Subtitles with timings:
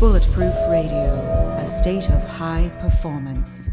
[0.00, 3.68] Bulletproof Radio, a state of high performance.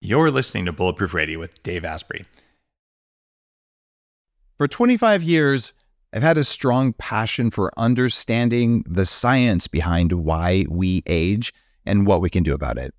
[0.00, 2.24] You're listening to Bulletproof Radio with Dave Asprey.
[4.56, 5.74] For 25 years,
[6.14, 11.52] I've had a strong passion for understanding the science behind why we age
[11.84, 12.94] and what we can do about it.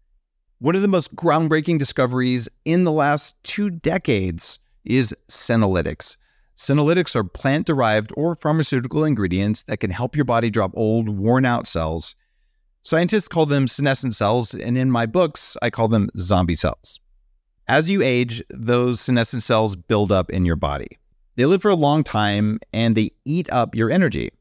[0.60, 6.16] One of the most groundbreaking discoveries in the last two decades is senolytics.
[6.56, 11.46] Senolytics are plant derived or pharmaceutical ingredients that can help your body drop old, worn
[11.46, 12.16] out cells.
[12.84, 17.00] Scientists call them senescent cells, and in my books, I call them zombie cells.
[17.68, 21.00] As you age, those senescent cells build up in your body.
[21.36, 24.32] They live for a long time and they eat up your energy.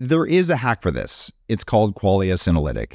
[0.00, 1.30] There is a hack for this.
[1.48, 2.94] It's called Qualia Senolytic.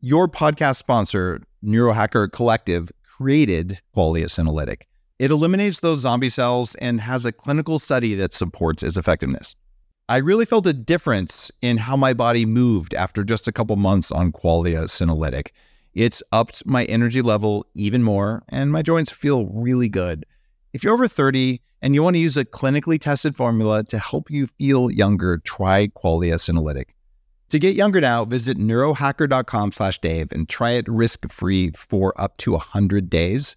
[0.00, 4.82] Your podcast sponsor, Neurohacker Collective, created Qualia Senolytic.
[5.18, 9.56] It eliminates those zombie cells and has a clinical study that supports its effectiveness.
[10.08, 14.12] I really felt a difference in how my body moved after just a couple months
[14.12, 15.48] on Qualia Senolytic.
[15.92, 20.24] It's upped my energy level even more, and my joints feel really good.
[20.72, 24.30] If you're over 30 and you want to use a clinically tested formula to help
[24.30, 26.90] you feel younger, try Qualia Senolytic.
[27.48, 32.52] To get younger now, visit neurohacker.com slash Dave and try it risk-free for up to
[32.52, 33.56] 100 days.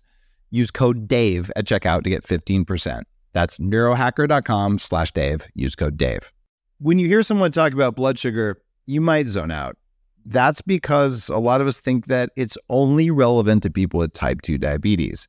[0.52, 3.04] Use code DAVE at checkout to get 15%.
[3.34, 5.48] That's neurohacker.com slash Dave.
[5.56, 6.32] Use code DAVE.
[6.80, 9.78] When you hear someone talk about blood sugar, you might zone out.
[10.26, 14.42] That's because a lot of us think that it's only relevant to people with type
[14.42, 15.28] 2 diabetes.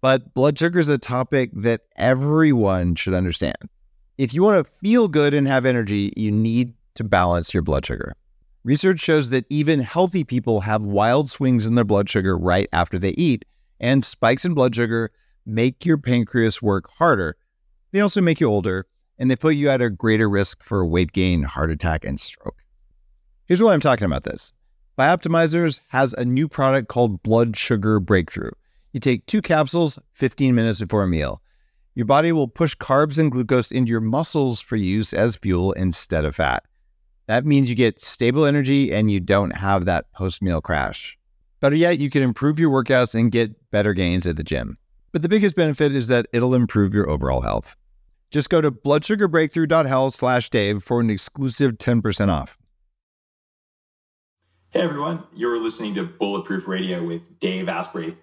[0.00, 3.56] But blood sugar is a topic that everyone should understand.
[4.18, 7.86] If you want to feel good and have energy, you need to balance your blood
[7.86, 8.14] sugar.
[8.64, 12.98] Research shows that even healthy people have wild swings in their blood sugar right after
[12.98, 13.44] they eat,
[13.80, 15.10] and spikes in blood sugar
[15.46, 17.36] make your pancreas work harder.
[17.92, 18.86] They also make you older,
[19.18, 22.64] and they put you at a greater risk for weight gain, heart attack, and stroke.
[23.46, 24.52] Here's why I'm talking about this.
[24.98, 28.52] Bioptimizers has a new product called Blood Sugar Breakthrough.
[28.92, 31.42] You take two capsules 15 minutes before a meal.
[31.94, 36.24] Your body will push carbs and glucose into your muscles for use as fuel instead
[36.24, 36.64] of fat.
[37.26, 41.18] That means you get stable energy and you don't have that post meal crash.
[41.60, 44.78] Better yet, you can improve your workouts and get better gains at the gym.
[45.12, 47.76] But the biggest benefit is that it'll improve your overall health.
[48.30, 52.56] Just go to bloodsugarbreakthrough.health slash Dave for an exclusive 10% off.
[54.70, 58.16] Hey everyone, you're listening to Bulletproof Radio with Dave Asprey.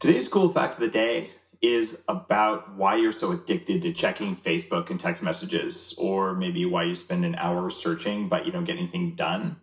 [0.00, 1.30] Today's cool fact of the day
[1.60, 6.84] is about why you're so addicted to checking Facebook and text messages, or maybe why
[6.84, 9.56] you spend an hour searching but you don't get anything done.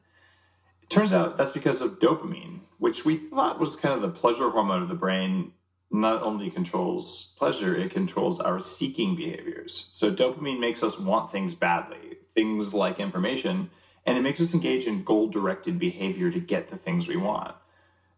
[0.91, 4.81] Turns out that's because of dopamine, which we thought was kind of the pleasure hormone
[4.81, 5.53] of the brain.
[5.89, 9.87] Not only controls pleasure, it controls our seeking behaviors.
[9.93, 13.69] So, dopamine makes us want things badly, things like information,
[14.05, 17.55] and it makes us engage in goal directed behavior to get the things we want.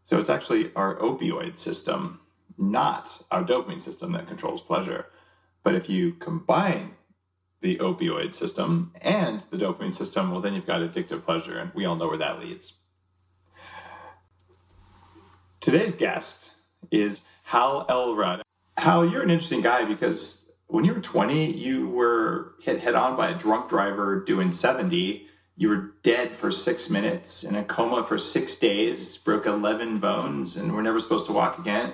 [0.04, 2.22] So, it's actually our opioid system,
[2.58, 5.06] not our dopamine system, that controls pleasure.
[5.64, 6.96] But if you combine
[7.64, 11.86] the opioid system and the dopamine system, well, then you've got addictive pleasure, and we
[11.86, 12.74] all know where that leads.
[15.62, 16.52] Today's guest
[16.92, 18.42] is Hal Elrod.
[18.78, 23.16] Hal, you're an interesting guy because when you were 20, you were hit head on
[23.16, 25.26] by a drunk driver doing 70.
[25.56, 30.58] You were dead for six minutes, in a coma for six days, broke 11 bones,
[30.58, 31.94] and were never supposed to walk again.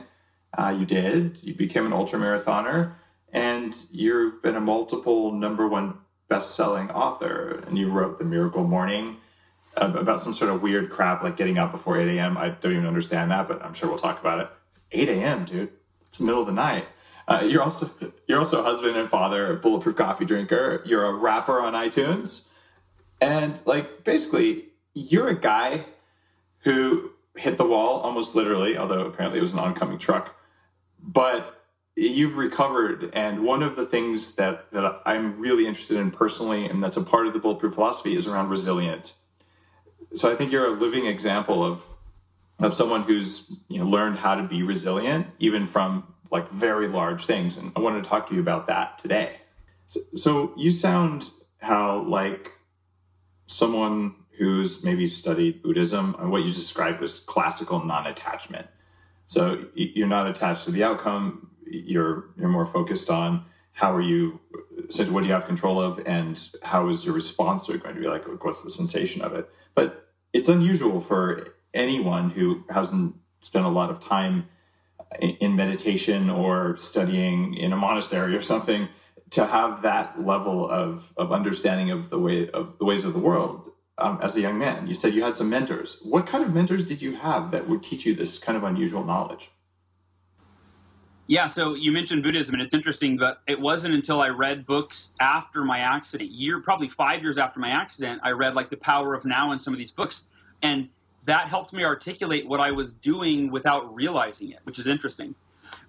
[0.57, 1.43] Uh, you did.
[1.43, 2.95] You became an ultra marathoner
[3.31, 5.97] and you've been a multiple number one
[6.27, 9.17] best-selling author and you wrote the miracle morning
[9.77, 12.73] uh, about some sort of weird crap like getting up before 8 a.m i don't
[12.73, 14.49] even understand that but i'm sure we'll talk about it.
[14.91, 15.69] 8 a.m dude.
[16.07, 16.87] It's the middle of the night.
[17.27, 17.89] Uh, you're also
[18.27, 20.81] you're also a husband and father a bulletproof coffee drinker.
[20.85, 22.47] You're a rapper on itunes.
[23.21, 25.85] And like basically you're a guy
[26.63, 30.35] who hit the wall almost literally although apparently it was an oncoming truck.
[31.01, 31.58] But
[31.95, 36.83] you've recovered and one of the things that, that i'm really interested in personally and
[36.83, 39.13] that's a part of the bulletproof philosophy is around resilience.
[40.15, 41.83] So i think you're a living example of
[42.59, 47.25] of someone who's you know learned how to be resilient even from like very large
[47.25, 49.37] things and i wanted to talk to you about that today.
[49.89, 51.31] So, so you sound
[51.61, 52.53] how like
[53.47, 58.67] someone who's maybe studied buddhism and what you described was classical non-attachment.
[59.27, 64.39] So you're not attached to the outcome you're you're more focused on how are you
[64.89, 67.95] essentially what do you have control of and how is your response to it going
[67.95, 73.15] to be like what's the sensation of it but it's unusual for anyone who hasn't
[73.41, 74.47] spent a lot of time
[75.19, 78.87] in meditation or studying in a monastery or something
[79.31, 83.19] to have that level of, of understanding of the way of the ways of the
[83.19, 84.87] world um, as a young man.
[84.87, 85.97] You said you had some mentors.
[86.03, 89.03] What kind of mentors did you have that would teach you this kind of unusual
[89.03, 89.49] knowledge?
[91.29, 95.11] Yeah, so you mentioned Buddhism, and it's interesting, but it wasn't until I read books
[95.19, 99.13] after my accident, year probably five years after my accident, I read like The Power
[99.13, 100.23] of Now and some of these books,
[100.63, 100.89] and
[101.25, 105.35] that helped me articulate what I was doing without realizing it, which is interesting.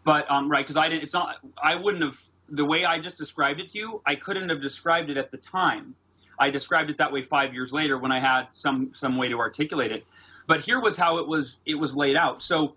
[0.04, 2.20] But um, right, because I didn't, it's not, I wouldn't have
[2.50, 4.02] the way I just described it to you.
[4.04, 5.94] I couldn't have described it at the time.
[6.38, 9.38] I described it that way five years later when I had some some way to
[9.38, 10.04] articulate it.
[10.46, 12.42] But here was how it was it was laid out.
[12.42, 12.74] So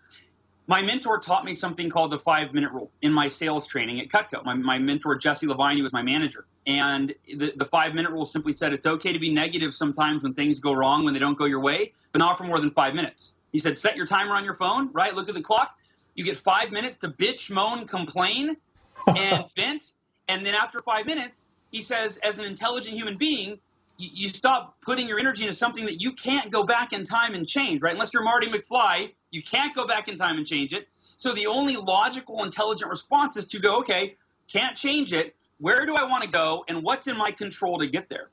[0.68, 4.08] my mentor taught me something called the five minute rule in my sales training at
[4.08, 4.44] Cutco.
[4.46, 6.46] My, my mentor, Jesse Levine, was my manager.
[6.66, 10.34] And the, the five minute rule simply said it's okay to be negative sometimes when
[10.34, 12.94] things go wrong, when they don't go your way, but not for more than five
[12.94, 13.36] minutes.
[13.52, 15.14] He said, set your timer on your phone, right?
[15.14, 15.76] Look at the clock.
[16.16, 18.56] You get five minutes to bitch, moan, complain,
[19.08, 19.94] and vent.
[20.30, 23.60] And then after five minutes, he says, as an intelligent human being,
[23.98, 27.34] you, you stop putting your energy into something that you can't go back in time
[27.34, 27.94] and change, right?
[27.94, 30.88] Unless you're Marty McFly, you can't go back in time and change it.
[30.96, 34.16] So the only logical, intelligent response is to go, okay,
[34.48, 35.36] can't change it.
[35.58, 36.64] Where do I want to go?
[36.68, 38.30] And what's in my control to get there?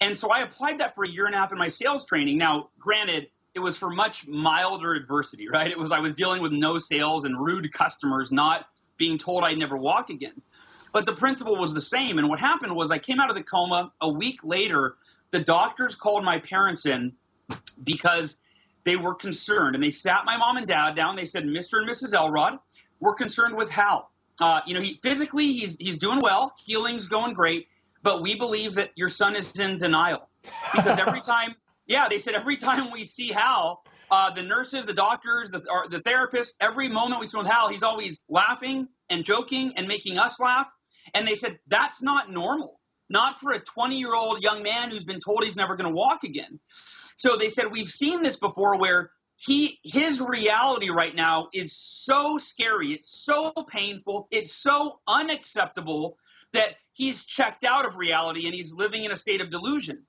[0.00, 2.36] And so I applied that for a year and a half in my sales training.
[2.36, 5.70] Now, granted, it was for much milder adversity, right?
[5.70, 8.66] It was I was dealing with no sales and rude customers, not
[8.96, 10.42] being told I'd never walk again.
[10.92, 12.18] But the principle was the same.
[12.18, 14.96] And what happened was I came out of the coma a week later.
[15.30, 17.12] The doctors called my parents in
[17.84, 18.38] because
[18.84, 21.16] they were concerned and they sat my mom and dad down.
[21.16, 21.78] They said, Mr.
[21.78, 22.14] and Mrs.
[22.14, 22.58] Elrod,
[23.00, 24.10] we're concerned with Hal.
[24.40, 27.68] Uh, you know, he physically he's he's doing well, healing's going great,
[28.02, 30.28] but we believe that your son is in denial
[30.74, 31.54] because every time,
[31.86, 35.60] yeah, they said every time we see Hal, uh, the nurses, the doctors, the
[35.90, 40.18] the therapists, every moment we spend with Hal, he's always laughing and joking and making
[40.18, 40.68] us laugh.
[41.14, 42.80] And they said that's not normal,
[43.10, 45.94] not for a 20 year old young man who's been told he's never going to
[45.96, 46.60] walk again.
[47.20, 52.38] So they said we've seen this before where he his reality right now is so
[52.38, 56.16] scary, it's so painful, it's so unacceptable
[56.54, 60.02] that he's checked out of reality and he's living in a state of delusion.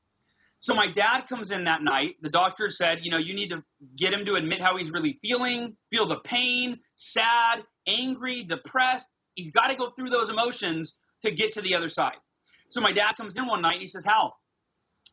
[0.62, 2.16] So my dad comes in that night.
[2.22, 3.62] The doctor said, you know, you need to
[3.98, 9.08] get him to admit how he's really feeling, feel the pain, sad, angry, depressed.
[9.36, 12.16] He's got to go through those emotions to get to the other side.
[12.70, 14.38] So my dad comes in one night and he says, Hal,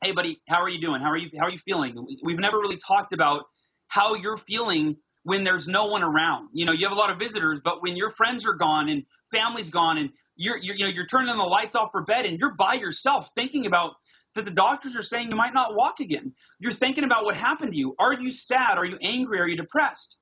[0.03, 1.01] hey buddy how are you doing?
[1.01, 2.19] How are you how are you feeling?
[2.23, 3.45] We've never really talked about
[3.89, 6.49] how you're feeling when there's no one around.
[6.53, 9.05] You know you have a lot of visitors but when your friends are gone and
[9.31, 12.39] family's gone and you're, you're you know you're turning the lights off for bed and
[12.39, 13.95] you're by yourself thinking about
[14.35, 16.33] that the doctors are saying you might not walk again.
[16.61, 17.97] You're thinking about what happened to you.
[17.99, 18.75] Are you sad?
[18.77, 19.41] Are you angry?
[19.41, 20.17] Are you depressed?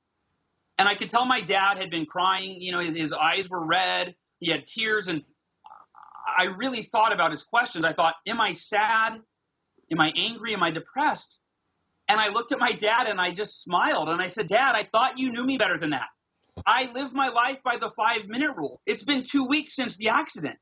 [0.78, 3.64] And i could tell my dad had been crying you know his, his eyes were
[3.64, 4.14] red.
[4.38, 5.22] He had tears and
[6.38, 7.84] i really thought about his questions.
[7.84, 9.20] I thought am i sad
[9.92, 10.54] Am I angry?
[10.54, 11.38] Am I depressed?
[12.08, 14.84] And I looked at my dad and I just smiled and I said, Dad, I
[14.84, 16.08] thought you knew me better than that.
[16.64, 18.80] I live my life by the five minute rule.
[18.86, 20.56] It's been two weeks since the accident.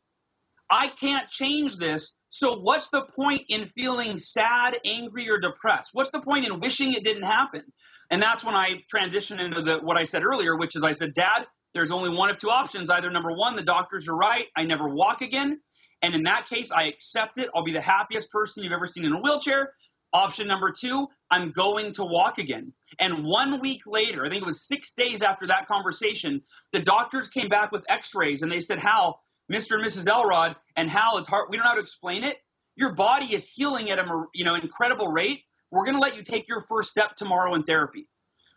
[0.70, 2.14] I can't change this.
[2.30, 5.90] So, what's the point in feeling sad, angry, or depressed?
[5.92, 7.62] What's the point in wishing it didn't happen?
[8.10, 11.14] And that's when I transitioned into the, what I said earlier, which is I said,
[11.14, 12.90] Dad, there's only one of two options.
[12.90, 15.60] Either number one, the doctors are right, I never walk again,
[16.02, 17.48] and in that case, I accept it.
[17.54, 19.72] I'll be the happiest person you've ever seen in a wheelchair.
[20.12, 22.72] Option number two, I'm going to walk again.
[23.00, 27.28] And one week later, I think it was six days after that conversation, the doctors
[27.28, 29.20] came back with x rays and they said, Hal,
[29.52, 29.74] Mr.
[29.74, 30.06] and Mrs.
[30.06, 32.36] Elrod, and Hal, it's hard, we don't know how to explain it.
[32.76, 35.42] Your body is healing at a you know incredible rate.
[35.70, 38.06] We're going to let you take your first step tomorrow in therapy.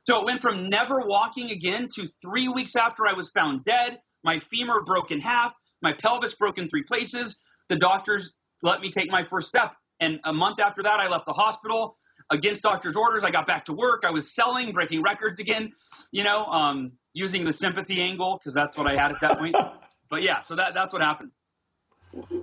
[0.03, 3.99] So it went from never walking again to three weeks after I was found dead,
[4.23, 7.37] my femur broke in half, my pelvis broke in three places.
[7.69, 9.73] The doctors let me take my first step.
[9.99, 11.97] And a month after that, I left the hospital
[12.29, 13.23] against doctor's orders.
[13.23, 14.03] I got back to work.
[14.05, 15.71] I was selling, breaking records again,
[16.11, 19.55] you know, um, using the sympathy angle because that's what I had at that point.
[20.09, 21.31] but yeah, so that that's what happened.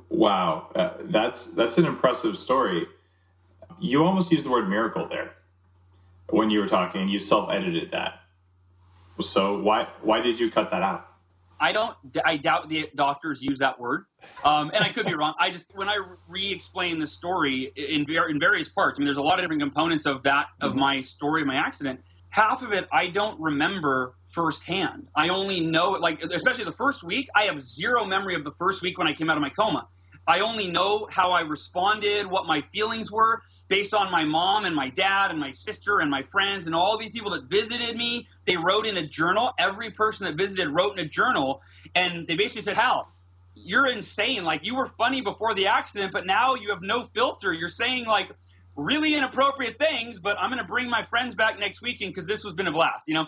[0.08, 2.86] Wow, uh, that's that's an impressive story.
[3.80, 5.34] You almost used the word miracle there
[6.30, 7.08] when you were talking.
[7.08, 8.20] You self-edited that.
[9.20, 11.08] So why why did you cut that out?
[11.64, 11.97] I don't.
[12.26, 14.04] I doubt the doctors use that word,
[14.44, 15.33] um, and I could be wrong.
[15.40, 15.97] I just when I
[16.28, 18.99] re-explain the story in in various parts.
[18.99, 20.80] I mean, there's a lot of different components of that of mm-hmm.
[20.80, 22.00] my story, my accident.
[22.28, 25.09] Half of it I don't remember firsthand.
[25.16, 27.28] I only know like especially the first week.
[27.35, 29.88] I have zero memory of the first week when I came out of my coma.
[30.26, 34.75] I only know how I responded, what my feelings were based on my mom and
[34.75, 38.28] my dad and my sister and my friends and all these people that visited me.
[38.47, 39.52] They wrote in a journal.
[39.59, 41.62] Every person that visited wrote in a journal,
[41.94, 43.09] and they basically said, "Hal,
[43.54, 44.44] you're insane.
[44.44, 47.52] Like you were funny before the accident, but now you have no filter.
[47.52, 48.30] You're saying like
[48.76, 52.42] really inappropriate things, but I'm going to bring my friends back next weekend because this
[52.42, 53.26] has been a blast, you know?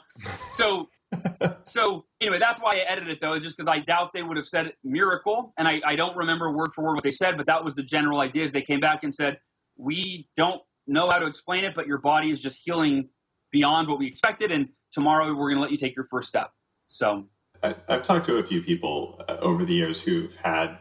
[0.51, 0.89] So,
[1.65, 4.47] so anyway, that's why I edited it though, just because I doubt they would have
[4.47, 5.53] said miracle.
[5.57, 7.85] And I, I don't remember word for word what they said, but that was the
[7.85, 9.39] general idea is they came back and said,
[9.77, 13.09] we don't know how to explain it, but your body is just healing
[13.51, 14.51] beyond what we expected.
[14.51, 16.51] And tomorrow we're going to let you take your first step.
[16.87, 17.27] So
[17.63, 20.79] I, have talked to a few people uh, over the years who've had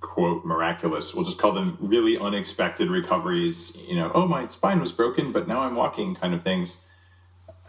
[0.00, 4.92] quote miraculous we'll just call them really unexpected recoveries you know oh my spine was
[4.92, 6.78] broken but now i'm walking kind of things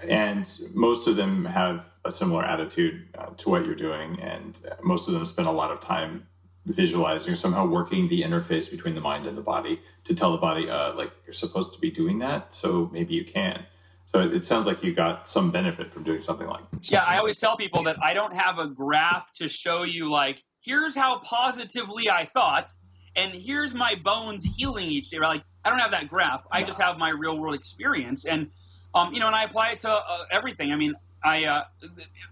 [0.04, 5.08] and most of them have a similar attitude uh, to what you're doing and most
[5.08, 6.28] of them spend a lot of time
[6.74, 10.38] visualizing or somehow working the interface between the mind and the body to tell the
[10.38, 13.66] body uh, like you're supposed to be doing that so maybe you can
[14.08, 16.92] so it sounds like you got some benefit from doing something like that.
[16.92, 20.42] Yeah, I always tell people that I don't have a graph to show you like,
[20.62, 22.70] here's how positively I thought,
[23.18, 25.20] and here's my bones healing each day.
[25.20, 26.44] Like, I don't have that graph.
[26.52, 28.50] I just have my real world experience, and
[28.96, 30.72] um, you know, and I apply it to uh, everything.
[30.72, 30.96] I mean,
[31.26, 31.64] I uh,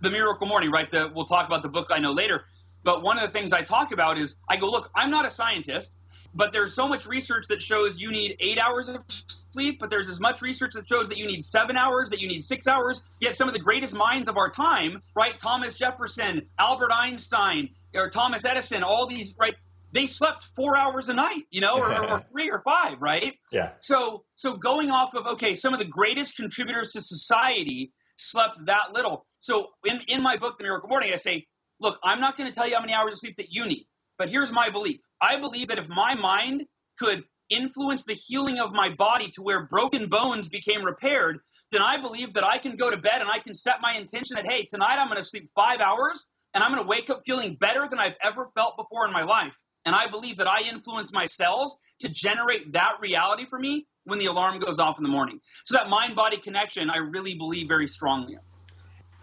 [0.01, 0.89] the Miracle Morning, right?
[0.89, 2.46] The, we'll talk about the book I know later.
[2.86, 5.30] But one of the things I talk about is I go, look, I'm not a
[5.30, 5.92] scientist
[6.36, 10.10] but there's so much research that shows you need eight hours of sleep, but there's
[10.10, 13.04] as much research that shows that you need seven hours, that you need six hours.
[13.22, 15.39] Yet some of the greatest minds of our time, right?
[15.39, 19.56] Thomas Jefferson, Albert Einstein, or Thomas Edison, all these, right?
[19.94, 23.34] They slept four hours a night, you know, or, or three or five, right?
[23.54, 23.72] Yeah.
[23.80, 28.92] So, so going off of okay, some of the greatest contributors to society slept that
[28.94, 29.25] little.
[29.39, 31.48] So in in my book, The Miracle Morning, I say,
[31.79, 33.88] look, I'm not going to tell you how many hours of sleep that you need,
[34.17, 36.65] but here's my belief I believe that if my mind
[37.00, 41.39] could influence the healing of my body to where broken bones became repaired,
[41.72, 44.36] then I believe that I can go to bed and I can set my intention
[44.36, 47.22] that, hey, tonight I'm going to sleep five hours and I'm going to wake up
[47.25, 49.55] feeling better than I've ever felt before in my life.
[49.86, 54.20] And I believe that I influence my cells to generate that reality for me when
[54.20, 55.39] the alarm goes off in the morning.
[55.63, 58.39] So that mind body connection, I really believe very strongly in.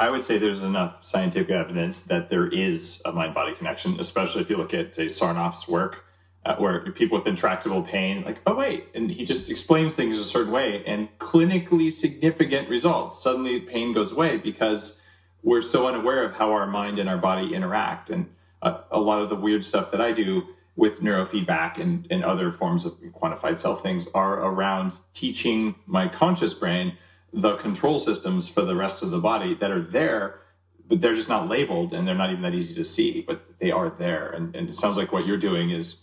[0.03, 4.41] I would say there's enough scientific evidence that there is a mind body connection, especially
[4.41, 6.05] if you look at, say, Sarno's work,
[6.45, 10.25] uh, where people with intractable pain, like, oh, wait, and he just explains things a
[10.25, 13.23] certain way and clinically significant results.
[13.23, 15.01] Suddenly pain goes away because
[15.45, 18.11] we're so unaware of how our mind and our body interact.
[18.11, 18.29] And
[18.61, 22.51] uh, a lot of the weird stuff that I do with neurofeedback and, and other
[22.51, 26.99] forms of quantified self things are around teaching my conscious brain
[27.33, 30.41] the control systems for the rest of the body that are there,
[30.87, 33.71] but they're just not labeled and they're not even that easy to see, but they
[33.71, 34.31] are there.
[34.31, 35.97] And, and it sounds like what you're doing is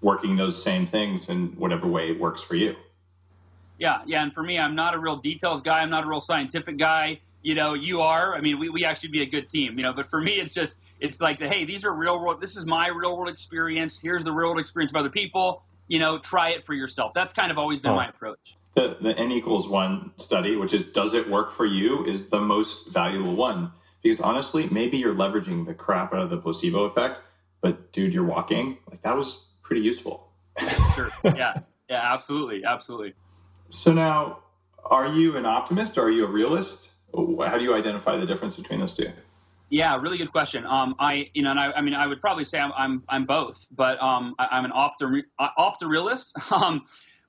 [0.00, 2.74] working those same things in whatever way it works for you.
[3.78, 4.22] Yeah, yeah.
[4.22, 5.80] And for me, I'm not a real details guy.
[5.80, 7.20] I'm not a real scientific guy.
[7.42, 8.34] You know, you are.
[8.34, 10.54] I mean, we, we actually be a good team, you know, but for me, it's
[10.54, 13.98] just, it's like, the, hey, these are real world, this is my real world experience.
[13.98, 15.64] Here's the real world experience of other people.
[15.88, 17.12] You know, try it for yourself.
[17.14, 17.96] That's kind of always been oh.
[17.96, 22.04] my approach the, the n equals one study, which is does it work for you,
[22.06, 23.72] is the most valuable one.
[24.02, 27.20] Because honestly, maybe you're leveraging the crap out of the placebo effect,
[27.60, 28.78] but dude, you're walking.
[28.90, 30.28] Like that was pretty useful.
[30.94, 31.10] sure.
[31.24, 31.60] Yeah.
[31.88, 32.64] Yeah, absolutely.
[32.64, 33.12] Absolutely.
[33.68, 34.38] So now,
[34.82, 36.90] are you an optimist or are you a realist?
[37.14, 39.10] How do you identify the difference between those two?
[39.68, 40.64] Yeah, really good question.
[40.66, 43.26] Um, I, you know, and I, I mean, I would probably say I'm, I'm, I'm
[43.26, 46.32] both, but um, I, am an optim, optorealist.
[46.52, 46.82] um,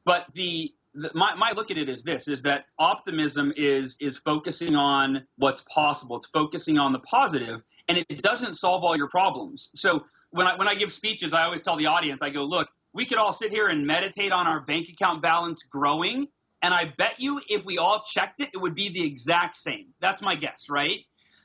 [0.06, 0.74] but the,
[1.14, 5.64] my, my look at it is this is that optimism is is focusing on what's
[5.70, 6.18] possible.
[6.18, 9.70] It's focusing on the positive and it doesn't solve all your problems.
[9.76, 12.70] So when i when i give speeches i always tell the audience i go look
[12.94, 16.28] we could all sit here and meditate on our bank account balance growing
[16.62, 19.88] and i bet you if we all checked it it would be the exact same.
[20.02, 21.00] That's my guess right?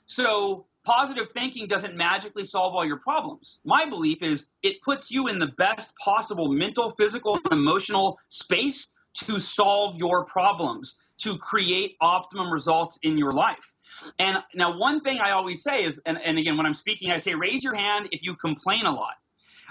[0.07, 3.61] So positive thinking doesn't magically solve all your problems.
[3.65, 8.93] My belief is it puts you in the best possible mental physical and emotional space
[9.27, 13.75] to solve your problems, to create optimum results in your life.
[14.19, 17.19] And now, one thing I always say is, and, and again, when I'm speaking, I
[17.19, 19.15] say, raise your hand if you complain a lot.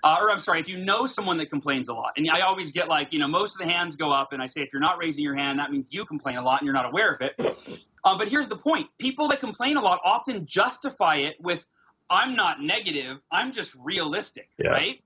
[0.04, 2.14] Uh, or I'm sorry, if you know someone that complains a lot.
[2.18, 4.48] And I always get like, you know, most of the hands go up, and I
[4.48, 6.74] say, if you're not raising your hand, that means you complain a lot and you're
[6.74, 7.80] not aware of it.
[8.04, 11.66] Um, but here's the point people that complain a lot often justify it with,
[12.10, 14.70] I'm not negative, I'm just realistic, yeah.
[14.70, 15.02] right?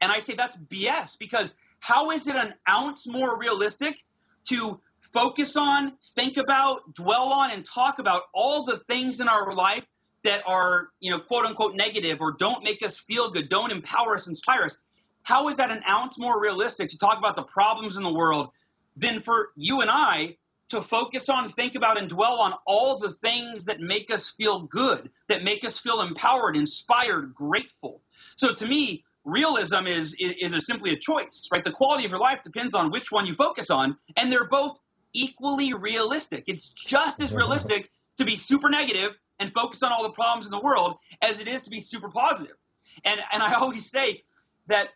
[0.00, 1.54] And I say that's BS because
[1.86, 4.02] how is it an ounce more realistic
[4.48, 4.80] to
[5.12, 9.86] focus on, think about, dwell on, and talk about all the things in our life
[10.24, 14.16] that are, you know, quote unquote negative or don't make us feel good, don't empower
[14.16, 14.80] us, inspire us?
[15.22, 18.50] How is that an ounce more realistic to talk about the problems in the world
[18.96, 20.38] than for you and I
[20.70, 24.62] to focus on, think about, and dwell on all the things that make us feel
[24.62, 28.02] good, that make us feel empowered, inspired, grateful?
[28.34, 31.62] So to me, realism is, is, is simply a choice, right?
[31.62, 34.78] The quality of your life depends on which one you focus on, and they're both
[35.12, 36.44] equally realistic.
[36.46, 40.50] It's just as realistic to be super negative and focus on all the problems in
[40.50, 42.56] the world as it is to be super positive.
[43.04, 44.22] And and I always say
[44.68, 44.88] that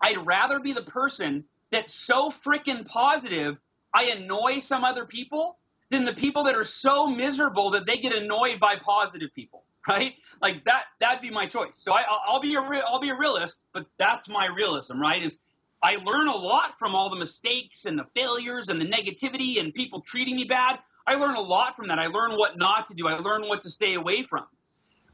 [0.00, 3.56] I'd rather be the person that's so freaking positive
[3.94, 5.58] I annoy some other people
[5.90, 10.14] than the people that are so miserable that they get annoyed by positive people, right?
[10.40, 11.76] Like that that'd be my choice.
[11.76, 15.22] So I, will be a I'll be a realist, but that's my realism, right?
[15.22, 15.38] Is
[15.82, 19.74] I learn a lot from all the mistakes and the failures and the negativity and
[19.74, 20.78] people treating me bad.
[21.06, 21.98] I learn a lot from that.
[21.98, 23.06] I learn what not to do.
[23.06, 24.46] I learn what to stay away from.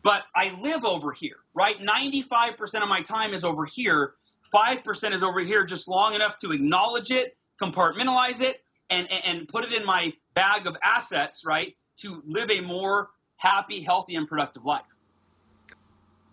[0.05, 1.77] But I live over here, right?
[1.79, 4.15] 95% of my time is over here.
[4.55, 9.65] 5% is over here just long enough to acknowledge it, compartmentalize it, and, and put
[9.65, 11.77] it in my bag of assets, right?
[11.99, 14.85] To live a more happy, healthy, and productive life.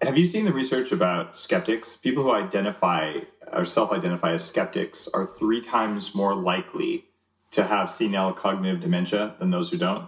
[0.01, 1.95] Have you seen the research about skeptics?
[1.95, 3.15] People who identify
[3.51, 7.05] or self identify as skeptics are three times more likely
[7.51, 10.07] to have senile cognitive dementia than those who don't.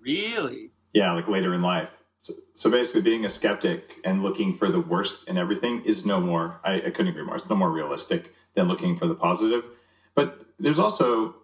[0.00, 0.70] Really?
[0.94, 1.90] Yeah, like later in life.
[2.20, 6.20] So, so basically, being a skeptic and looking for the worst in everything is no
[6.20, 9.64] more, I, I couldn't agree more, it's no more realistic than looking for the positive.
[10.14, 11.34] But there's also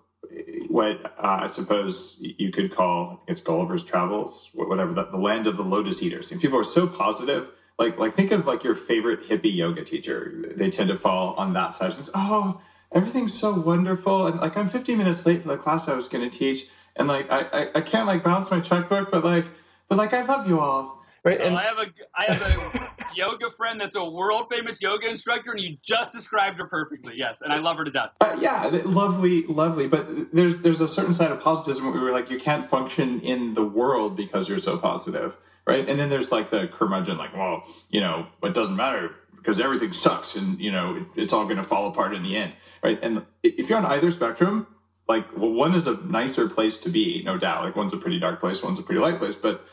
[0.68, 5.56] what uh, I suppose you could call, it's Gulliver's Travels, whatever, the, the land of
[5.56, 6.30] the lotus eaters.
[6.30, 7.48] And people are so positive.
[7.78, 10.52] Like, like think of like your favorite hippie yoga teacher.
[10.56, 11.94] They tend to fall on that side.
[11.98, 12.60] It's, oh,
[12.92, 14.26] everything's so wonderful.
[14.26, 16.66] And like, I'm 15 minutes late for the class I was going to teach.
[16.96, 19.46] And like, I, I, I can't like bounce my checkbook, but like,
[19.88, 20.93] but like, I love you all.
[21.24, 21.40] Right.
[21.40, 25.52] And- I have a, I have a yoga friend that's a world famous yoga instructor,
[25.52, 27.14] and you just described her perfectly.
[27.16, 28.10] Yes, and I love her to death.
[28.20, 29.86] Uh, yeah, lovely, lovely.
[29.86, 33.54] But there's there's a certain side of positivism where we're like, you can't function in
[33.54, 35.34] the world because you're so positive,
[35.66, 35.88] right?
[35.88, 39.92] And then there's like the curmudgeon, like, well, you know, it doesn't matter because everything
[39.92, 42.98] sucks, and you know, it's all going to fall apart in the end, right?
[43.02, 44.66] And if you're on either spectrum,
[45.08, 47.62] like, well, one is a nicer place to be, no doubt.
[47.64, 49.64] Like, one's a pretty dark place, one's a pretty light place, but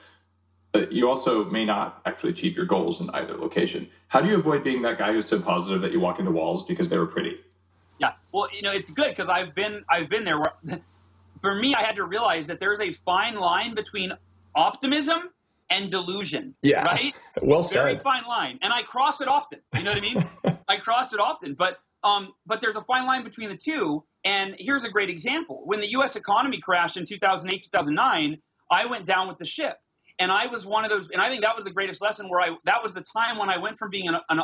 [0.72, 3.90] but you also may not actually achieve your goals in either location.
[4.08, 6.64] How do you avoid being that guy who's so positive that you walk into walls
[6.66, 7.40] because they were pretty?
[8.00, 10.40] Yeah, well, you know, it's good because I've been I've been there.
[10.40, 10.80] Where,
[11.42, 14.14] for me, I had to realize that there's a fine line between
[14.56, 15.30] optimism
[15.70, 16.56] and delusion.
[16.62, 17.14] Yeah, right.
[17.42, 17.84] Well said.
[17.84, 19.60] Very fine line, and I cross it often.
[19.76, 20.26] You know what I mean?
[20.68, 24.04] I cross it often, but um, but there's a fine line between the two.
[24.24, 26.16] And here's a great example: when the U.S.
[26.16, 28.38] economy crashed in 2008, 2009,
[28.72, 29.78] I went down with the ship
[30.22, 32.42] and I was one of those, and I think that was the greatest lesson where
[32.42, 34.40] I that was the time when I went from being an, an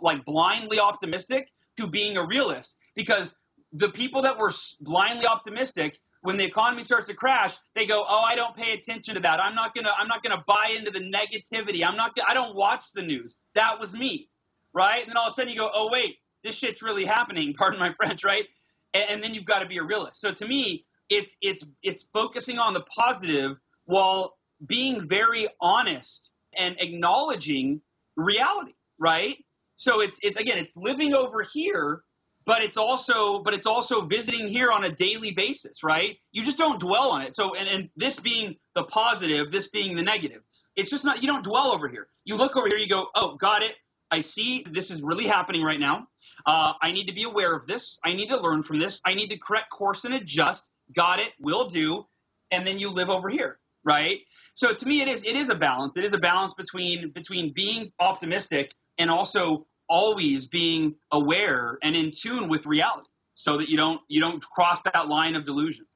[0.00, 2.76] like blindly optimistic to being a realist.
[2.94, 3.34] Because
[3.72, 8.20] the people that were blindly optimistic when the economy starts to crash they go oh
[8.20, 9.40] i don't pay attention to that.
[9.40, 11.82] I'm not going to i'm not going to buy into the negativity.
[11.84, 13.34] I'm not gonna, i don't watch the news.
[13.54, 14.28] That was me
[14.74, 15.00] right?
[15.00, 17.54] And then all of a sudden you go oh wait this shit's really happening.
[17.58, 18.44] Pardon my french right?
[18.92, 20.20] And, and then you've got to be a realist.
[20.20, 24.34] So to me it's it's it's focusing on the positive while
[24.66, 27.80] being very honest and acknowledging
[28.16, 29.36] reality, right?
[29.76, 32.02] So it's it's again it's living over here,
[32.44, 36.18] but it's also but it's also visiting here on a daily basis, right?
[36.32, 37.34] You just don't dwell on it.
[37.34, 40.42] So and, and this being the positive, this being the negative.
[40.76, 42.08] It's just not you don't dwell over here.
[42.24, 43.72] You look over here, you go, oh, got it.
[44.10, 46.06] I see this is really happening right now.
[46.46, 47.98] Uh, I need to be aware of this.
[48.04, 49.00] I need to learn from this.
[49.06, 50.70] I need to correct course and adjust.
[50.94, 51.32] Got it.
[51.40, 52.06] Will do.
[52.50, 54.18] And then you live over here right?
[54.54, 55.96] So to me, it is it is a balance.
[55.96, 62.10] It is a balance between between being optimistic and also always being aware and in
[62.10, 65.86] tune with reality, so that you don't you don't cross that line of delusion.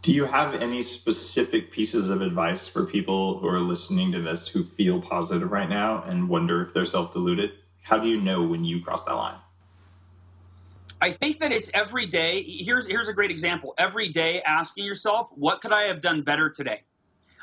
[0.00, 4.48] Do you have any specific pieces of advice for people who are listening to this
[4.48, 7.50] who feel positive right now and wonder if they're self deluded?
[7.82, 9.38] How do you know when you cross that line?
[11.00, 12.42] I think that it's every day.
[12.42, 13.74] Here's here's a great example.
[13.78, 16.82] Every day asking yourself, what could I have done better today?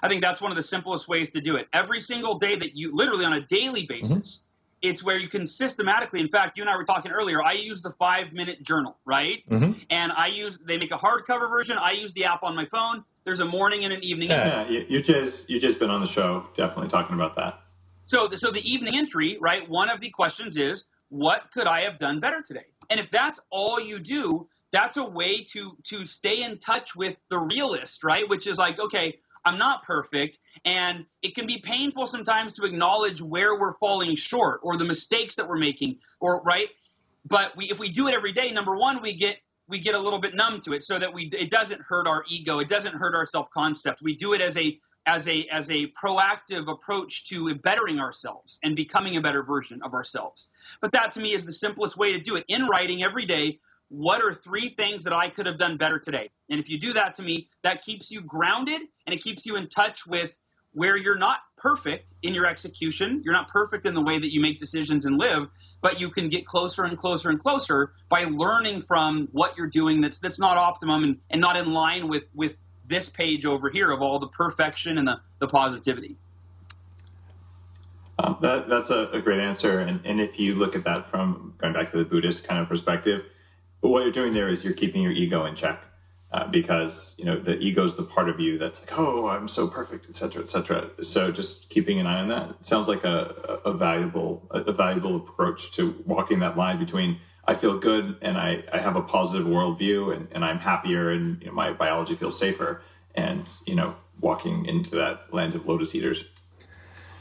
[0.06, 1.68] I think that's one of the simplest ways to do it.
[1.74, 4.02] Every single day that you, literally on a daily mm-hmm.
[4.02, 4.90] basis, mm-hmm.
[4.90, 6.20] it's where you can systematically.
[6.20, 7.44] In fact, you and I were talking earlier.
[7.44, 9.40] I use the five minute journal, right?
[9.50, 9.80] Mm-hmm.
[9.90, 10.60] And I use.
[10.64, 11.78] They make a hardcover version.
[11.80, 13.04] I use the app on my phone.
[13.24, 14.30] There's a morning and an evening.
[14.30, 17.62] Yeah, you, you just you just been on the show, definitely talking about that.
[18.04, 19.68] So, so the evening entry, right?
[19.68, 22.68] One of the questions is, what could I have done better today?
[22.92, 27.16] And if that's all you do, that's a way to to stay in touch with
[27.30, 28.30] the realist, right?
[28.30, 30.40] Which is like, okay, I'm not perfect.
[30.66, 35.36] And it can be painful sometimes to acknowledge where we're falling short or the mistakes
[35.36, 36.70] that we're making or right.
[37.26, 40.00] But we, if we do it every day, number one, we get we get a
[40.00, 42.60] little bit numb to it so that we it doesn't hurt our ego.
[42.60, 44.02] It doesn't hurt our self concept.
[44.02, 48.76] We do it as a as a as a proactive approach to bettering ourselves and
[48.76, 50.50] becoming a better version of ourselves.
[50.82, 52.46] But that to me is the simplest way to do it.
[52.48, 56.30] In writing every day, what are three things that I could have done better today?
[56.50, 59.56] And if you do that to me, that keeps you grounded and it keeps you
[59.56, 60.36] in touch with
[60.74, 63.22] where you're not perfect in your execution.
[63.24, 65.48] You're not perfect in the way that you make decisions and live,
[65.82, 70.02] but you can get closer and closer and closer by learning from what you're doing
[70.02, 72.56] that's that's not optimum and, and not in line with with
[72.88, 76.18] this page over here of all the perfection and the, the positivity.
[78.20, 79.80] Um, that, that's a, a, great answer.
[79.80, 82.70] And, and if you look at that from going back to the Buddhist kind of
[82.70, 83.26] perspective,
[83.90, 85.84] what you're doing there is you're keeping your ego in check.
[86.34, 89.48] Uh, because you know the ego is the part of you that's like, oh, I'm
[89.48, 90.90] so perfect, etc., etc.
[91.02, 95.16] So just keeping an eye on that sounds like a, a, valuable a, a valuable
[95.16, 99.48] approach to walking that line between I feel good and I, I have a positive
[99.48, 102.82] worldview and, and I'm happier and you know, my biology feels safer
[103.14, 106.26] and you know walking into that land of lotus eaters.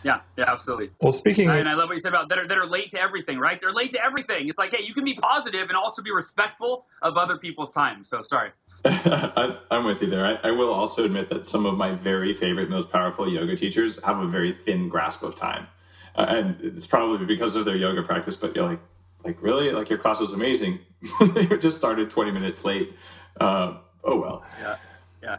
[0.05, 0.91] Yeah, yeah, absolutely.
[1.01, 3.01] Well, speaking, and I love what you said about that are that are late to
[3.01, 3.59] everything, right?
[3.59, 4.49] They're late to everything.
[4.49, 8.05] It's like, hey, you can be positive and also be respectful of other people's time.
[8.05, 8.51] So sorry.
[8.85, 10.27] I, am with you there.
[10.27, 13.99] I, I, will also admit that some of my very favorite, most powerful yoga teachers
[14.05, 15.69] have a very thin grasp of time,
[16.17, 18.37] uh, and it's probably because of their yoga practice.
[18.37, 18.81] But you're like,
[19.25, 20.81] like really, like your class was amazing.
[21.33, 22.93] they just started 20 minutes late.
[23.41, 24.45] Uh, oh well.
[24.61, 24.77] Yeah.
[25.23, 25.37] Yeah.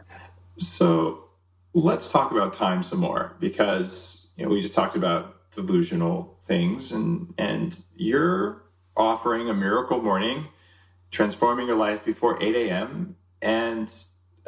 [0.58, 1.26] So
[1.72, 6.92] let's talk about time some more because you know we just talked about delusional things,
[6.92, 8.62] and and you're
[8.96, 10.48] offering a miracle morning,
[11.10, 13.92] transforming your life before 8 a.m and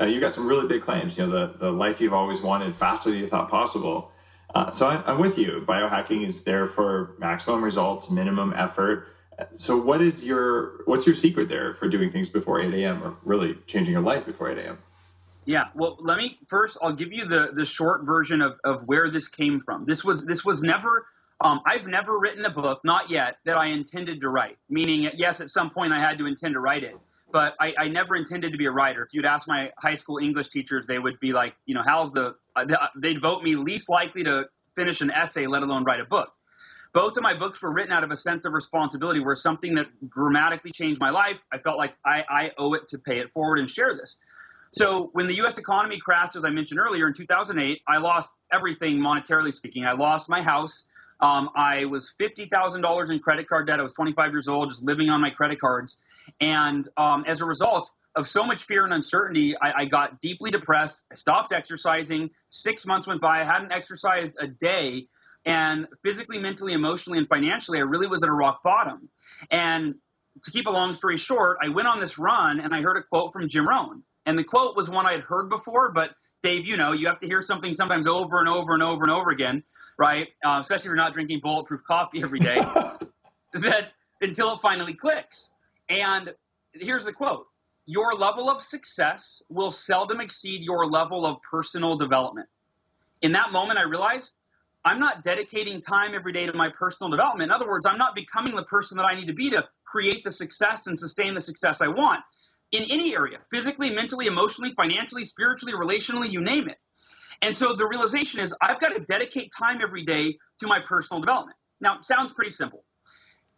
[0.00, 1.16] uh, you got some really big claims.
[1.16, 4.12] You know, the the life you've always wanted, faster than you thought possible.
[4.54, 5.64] Uh, so I, I'm with you.
[5.66, 9.08] Biohacking is there for maximum results, minimum effort.
[9.56, 13.02] So what is your what's your secret there for doing things before 8 a.m.
[13.02, 14.78] or really changing your life before 8 a.m.
[15.48, 16.76] Yeah, well, let me first.
[16.82, 19.86] I'll give you the the short version of, of where this came from.
[19.86, 21.06] This was this was never.
[21.40, 24.58] Um, I've never written a book, not yet, that I intended to write.
[24.68, 26.96] Meaning, yes, at some point I had to intend to write it
[27.30, 29.02] but I, I, never intended to be a writer.
[29.02, 32.10] If you'd ask my high school English teachers, they would be like, you know, how's
[32.10, 32.64] the, uh,
[32.96, 36.32] they'd vote me least likely to finish an essay, let alone write a book.
[36.94, 39.88] Both of my books were written out of a sense of responsibility where something that
[40.08, 43.58] dramatically changed my life, I felt like I, I owe it to pay it forward
[43.58, 44.16] and share this.
[44.70, 45.58] So when the U.S.
[45.58, 49.84] economy crashed, as I mentioned earlier, in 2008, I lost everything monetarily speaking.
[49.84, 50.86] I lost my house.
[51.20, 53.80] Um, I was $50,000 in credit card debt.
[53.80, 55.98] I was 25 years old, just living on my credit cards.
[56.40, 60.50] And um, as a result of so much fear and uncertainty, I, I, got deeply
[60.50, 61.00] depressed.
[61.10, 62.30] I stopped exercising.
[62.46, 63.40] Six months went by.
[63.40, 65.06] I hadn't exercised a day.
[65.44, 69.08] And physically, mentally, emotionally, and financially, I really was at a rock bottom.
[69.50, 69.94] And
[70.44, 73.02] to keep a long story short, I went on this run and I heard a
[73.02, 74.02] quote from Jim Rohn.
[74.28, 76.10] And the quote was one I had heard before, but
[76.42, 79.10] Dave, you know, you have to hear something sometimes over and over and over and
[79.10, 79.64] over again,
[79.98, 80.28] right?
[80.44, 82.56] Uh, especially if you're not drinking bulletproof coffee every day,
[83.54, 85.50] that until it finally clicks.
[85.88, 86.34] And
[86.74, 87.46] here's the quote
[87.86, 92.50] Your level of success will seldom exceed your level of personal development.
[93.22, 94.32] In that moment, I realized
[94.84, 97.50] I'm not dedicating time every day to my personal development.
[97.50, 100.22] In other words, I'm not becoming the person that I need to be to create
[100.22, 102.20] the success and sustain the success I want
[102.72, 106.78] in any area physically, mentally, emotionally, financially, spiritually, relationally, you name it.
[107.42, 111.20] And so the realization is I've got to dedicate time every day to my personal
[111.20, 111.56] development.
[111.80, 112.84] Now, sounds pretty simple.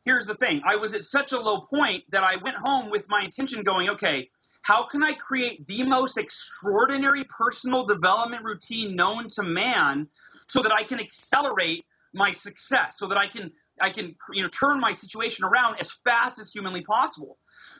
[0.05, 3.07] Here's the thing I was at such a low point that I went home with
[3.09, 4.29] my intention going, okay,
[4.63, 10.09] how can I create the most extraordinary personal development routine known to man
[10.49, 14.49] so that I can accelerate my success, so that I can I can you know
[14.49, 17.39] turn my situation around as fast as humanly possible.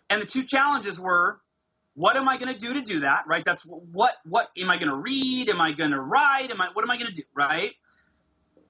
[0.09, 1.41] And the two challenges were
[1.95, 3.25] what am I going to do to do that?
[3.27, 3.45] Right?
[3.45, 5.49] That's what what am I going to read?
[5.49, 6.51] Am I going to write?
[6.51, 7.27] Am I what am I going to do?
[7.35, 7.73] Right?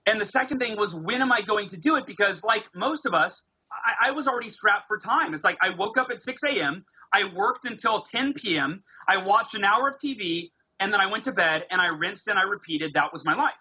[0.07, 2.07] And the second thing was when am I going to do it?
[2.07, 5.35] Because like most of us, I, I was already strapped for time.
[5.35, 6.85] It's like I woke up at 6 a.m.
[7.13, 8.83] I worked until 10 p.m.
[9.07, 12.29] I watched an hour of TV, and then I went to bed and I rinsed
[12.29, 12.95] and I repeated.
[12.95, 13.55] That was my life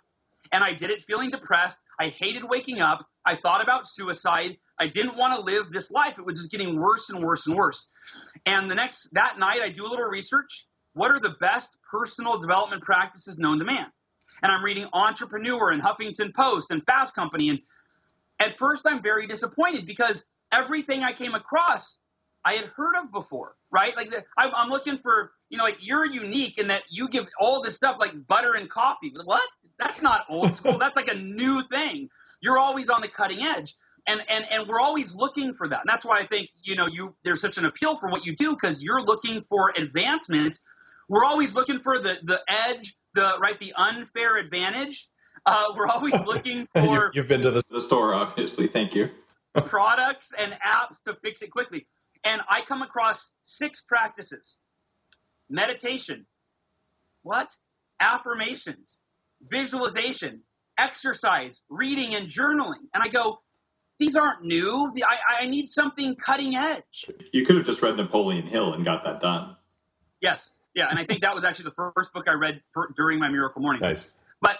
[0.52, 1.82] and I did it feeling depressed.
[2.00, 3.06] I hated waking up.
[3.30, 4.58] I thought about suicide.
[4.80, 6.18] I didn't want to live this life.
[6.18, 7.88] It was just getting worse and worse and worse.
[8.48, 10.66] And the next that night, I do a little research.
[10.94, 13.86] What are the best personal development practices known to man?
[14.42, 17.50] And I'm reading Entrepreneur and Huffington Post and Fast Company.
[17.50, 17.60] And
[18.40, 22.00] at first, I'm very disappointed because everything I came across
[22.46, 23.96] I had heard of before, right?
[23.96, 27.28] Like the, I, I'm looking for, you know, like you're unique in that you give
[27.40, 29.14] all this stuff like butter and coffee.
[29.26, 29.42] What?
[29.78, 30.78] That's not old school.
[30.78, 32.10] That's like a new thing.
[32.42, 33.76] You're always on the cutting edge.
[34.08, 35.82] And, and, and we're always looking for that.
[35.82, 38.36] And that's why I think, you know, you, there's such an appeal for what you
[38.36, 40.62] do because you're looking for advancements.
[41.10, 45.08] We're always looking for the, the edge, the right the unfair advantage.
[45.46, 48.68] Uh, we're always looking for You've been to the The store, obviously.
[48.68, 49.10] Thank you.
[49.66, 51.88] products and apps to fix it quickly.
[52.24, 54.58] And I come across six practices
[55.50, 56.26] meditation,
[57.24, 57.50] what?
[58.00, 59.02] Affirmations,
[59.42, 60.42] visualization,
[60.80, 62.88] exercise, reading, and journaling.
[62.94, 63.40] And I go,
[64.00, 64.92] these aren't new.
[65.04, 67.10] I, I need something cutting edge.
[67.34, 69.58] You could have just read Napoleon Hill and got that done.
[70.22, 70.56] Yes.
[70.74, 70.88] Yeah.
[70.90, 73.62] And I think that was actually the first book I read for, during my miracle
[73.62, 73.82] morning.
[73.82, 74.12] nice.
[74.42, 74.58] But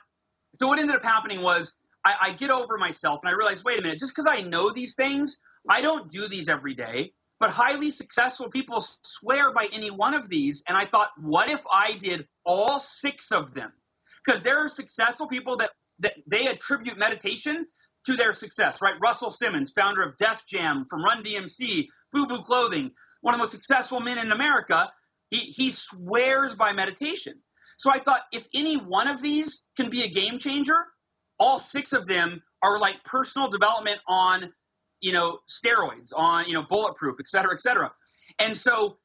[0.56, 3.80] so what ended up happening was I, I get over myself and I realize, wait
[3.80, 7.14] a minute, just because I know these things, I don't do these every day.
[7.40, 10.62] But highly successful people swear by any one of these.
[10.68, 13.72] And I thought, what if I did all six of them?
[14.26, 15.72] Because there are successful people that, that
[16.28, 17.66] they attribute meditation
[18.06, 18.94] to their success, right?
[19.02, 23.52] Russell Simmons, founder of Def Jam from Run DMC, FUBU Clothing, one of the most
[23.52, 24.90] successful men in America,
[25.30, 27.36] he, he swears by meditation.
[27.78, 30.86] So I thought if any one of these can be a game changer,
[31.40, 34.52] all six of them are like personal development on,
[35.02, 37.92] you know, steroids, on, you know, bulletproof, et cetera, et cetera.
[38.40, 38.98] And so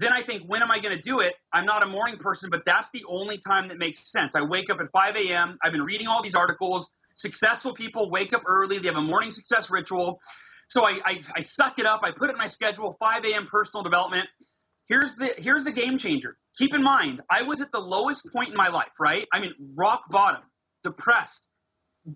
[0.00, 1.34] then I think, when am I going to do it?
[1.52, 4.34] I'm not a morning person, but that's the only time that makes sense.
[4.34, 5.58] I wake up at 5 a.m.
[5.62, 6.90] I've been reading all these articles.
[7.16, 8.78] Successful people wake up early.
[8.78, 10.18] They have a morning success ritual.
[10.68, 12.00] So I, I, I suck it up.
[12.02, 13.46] I put it in my schedule, 5 a.m.
[13.46, 14.26] personal development.
[14.88, 16.38] Here's the here's the game changer.
[16.56, 19.28] Keep in mind, I was at the lowest point in my life, right?
[19.34, 20.40] I mean, rock bottom,
[20.82, 21.46] depressed.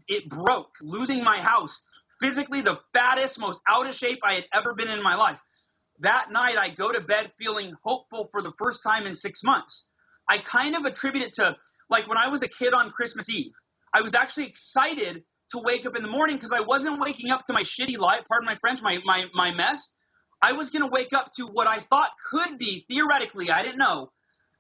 [0.09, 1.83] It broke, losing my house,
[2.21, 5.39] physically the fattest, most out of shape I had ever been in my life.
[6.01, 9.87] That night, I go to bed feeling hopeful for the first time in six months.
[10.29, 11.57] I kind of attribute it to
[11.91, 13.53] like when I was a kid on Christmas Eve.
[13.95, 17.45] I was actually excited to wake up in the morning because I wasn't waking up
[17.47, 19.95] to my shitty life, pardon my French, my, my, my mess.
[20.43, 23.79] I was going to wake up to what I thought could be, theoretically, I didn't
[23.79, 24.11] know,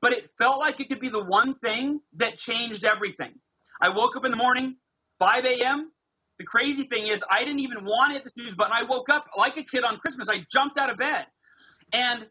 [0.01, 3.35] but it felt like it could be the one thing that changed everything.
[3.83, 4.77] I woke up in the morning,
[5.19, 5.91] 5 a.m.
[6.45, 8.75] The crazy thing is, I didn't even want to hit the snooze button.
[8.77, 10.29] I woke up like a kid on Christmas.
[10.29, 11.27] I jumped out of bed.
[11.95, 12.27] And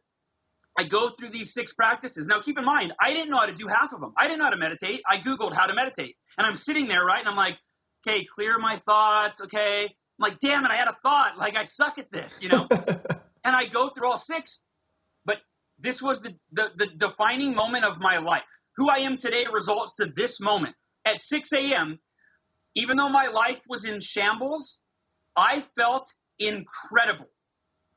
[0.77, 2.27] I go through these six practices.
[2.27, 4.13] Now, keep in mind, I didn't know how to do half of them.
[4.15, 5.01] I didn't know how to meditate.
[5.09, 6.15] I Googled how to meditate.
[6.37, 7.21] And I'm sitting there, right?
[7.21, 7.57] And I'm like,
[8.07, 9.41] okay, clear my thoughts.
[9.41, 9.85] Okay.
[9.85, 11.39] I'm like, damn it, I had a thought.
[11.39, 12.67] Like, I suck at this, you know?
[12.71, 14.59] and I go through all six.
[15.25, 15.37] But
[15.79, 18.43] this was the, the, the defining moment of my life.
[18.77, 20.75] Who I am today results to this moment.
[21.03, 21.97] At 6 a.m.,
[22.75, 24.79] even though my life was in shambles,
[25.35, 27.27] I felt incredible.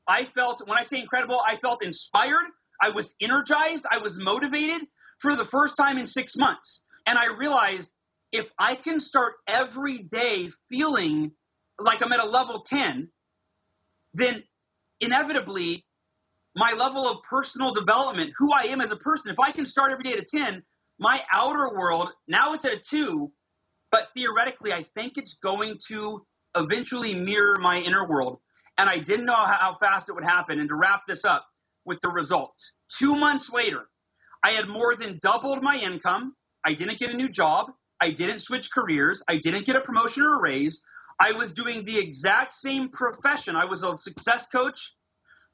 [0.07, 2.45] I felt, when I say incredible, I felt inspired.
[2.81, 3.85] I was energized.
[3.91, 4.81] I was motivated
[5.19, 6.81] for the first time in six months.
[7.05, 7.93] And I realized
[8.31, 11.31] if I can start every day feeling
[11.79, 13.09] like I'm at a level 10,
[14.13, 14.43] then
[14.99, 15.85] inevitably
[16.55, 19.91] my level of personal development, who I am as a person, if I can start
[19.91, 20.63] every day at a 10,
[20.99, 23.31] my outer world, now it's at a 2,
[23.91, 28.39] but theoretically, I think it's going to eventually mirror my inner world.
[28.77, 30.59] And I didn't know how fast it would happen.
[30.59, 31.45] And to wrap this up
[31.85, 33.87] with the results, two months later,
[34.43, 36.33] I had more than doubled my income.
[36.65, 37.67] I didn't get a new job.
[37.99, 39.23] I didn't switch careers.
[39.27, 40.81] I didn't get a promotion or a raise.
[41.19, 43.55] I was doing the exact same profession.
[43.55, 44.93] I was a success coach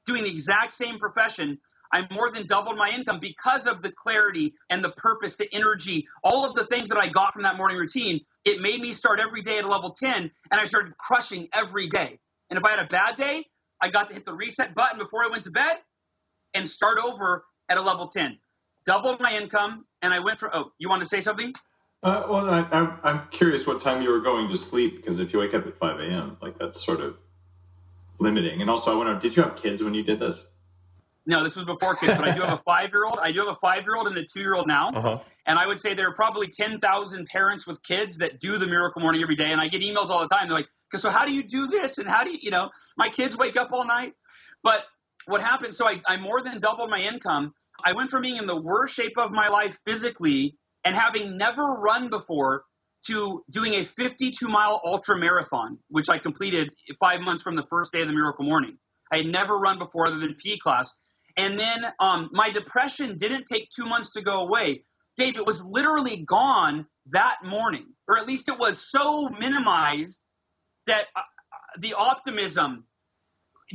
[0.05, 1.59] doing the exact same profession.
[1.93, 6.07] I more than doubled my income because of the clarity and the purpose, the energy,
[6.23, 8.21] all of the things that I got from that morning routine.
[8.43, 11.87] It made me start every day at a level 10 and I started crushing every
[11.87, 12.19] day.
[12.49, 13.45] And if I had a bad day,
[13.79, 15.77] I got to hit the reset button before I went to bed
[16.55, 18.39] and start over at a level 10.
[18.85, 21.53] Doubled my income and I went for, oh, you want to say something?
[22.01, 25.31] Uh, well, I, I'm, I'm curious what time you were going to sleep because if
[25.31, 27.17] you wake up at 5 a.m., like that's sort of
[28.19, 28.61] limiting.
[28.61, 30.47] And also, I wonder, did you have kids when you did this?
[31.25, 33.17] No, this was before kids, but I do have a five year old.
[33.21, 34.89] I do have a five year old and a two year old now.
[34.89, 35.19] Uh-huh.
[35.45, 39.01] And I would say there are probably 10,000 parents with kids that do the miracle
[39.01, 39.51] morning every day.
[39.51, 40.47] And I get emails all the time.
[40.47, 41.97] They're like, so how do you do this?
[41.97, 44.13] And how do you, you know, my kids wake up all night.
[44.61, 44.81] But
[45.25, 47.53] what happened, so I, I more than doubled my income.
[47.85, 50.55] I went from being in the worst shape of my life physically
[50.85, 52.63] and having never run before
[53.07, 57.91] to doing a 52 mile ultra marathon, which I completed five months from the first
[57.91, 58.77] day of the miracle morning.
[59.11, 60.91] I had never run before other than PE class.
[61.37, 64.83] And then um, my depression didn't take two months to go away.
[65.17, 70.23] Dave, it was literally gone that morning, or at least it was so minimized
[70.87, 71.21] that uh,
[71.79, 72.85] the optimism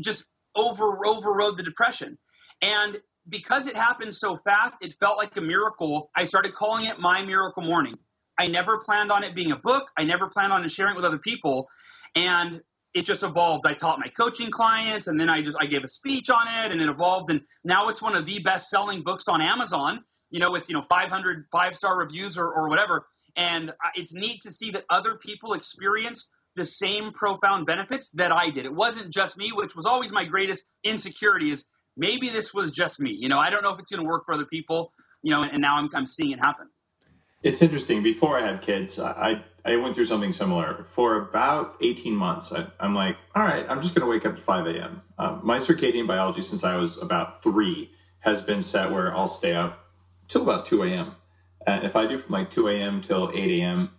[0.01, 2.19] just over overrode the depression.
[2.63, 6.11] And because it happened so fast, it felt like a miracle.
[6.17, 7.95] I started calling it my miracle morning.
[8.39, 9.91] I never planned on it being a book.
[9.97, 11.69] I never planned on sharing it with other people.
[12.15, 12.61] And
[12.95, 13.67] it just evolved.
[13.67, 16.73] I taught my coaching clients and then I just I gave a speech on it
[16.73, 20.41] and it evolved and now it's one of the best selling books on Amazon you
[20.41, 23.07] know, with, you know, 500 five star reviews or, or whatever.
[23.37, 28.51] And it's neat to see that other people experience the same profound benefits that I
[28.51, 28.65] did.
[28.65, 31.65] It wasn't just me, which was always my greatest insecurity is
[31.97, 33.13] maybe this was just me.
[33.13, 35.43] You know, I don't know if it's going to work for other people, you know,
[35.43, 36.69] and now I'm, I'm seeing it happen.
[37.43, 38.03] It's interesting.
[38.03, 40.87] Before I had kids, I, I went through something similar.
[40.95, 44.39] For about 18 months, I, am like, all right, I'm just going to wake up
[44.39, 45.03] at 5 a.m.
[45.19, 49.55] Um, my circadian biology since I was about three has been set where I'll stay
[49.55, 49.87] up
[50.27, 51.17] till about 2 a.m.
[51.67, 53.03] And if I do from like 2 a.m.
[53.03, 53.91] till 8 a.m.,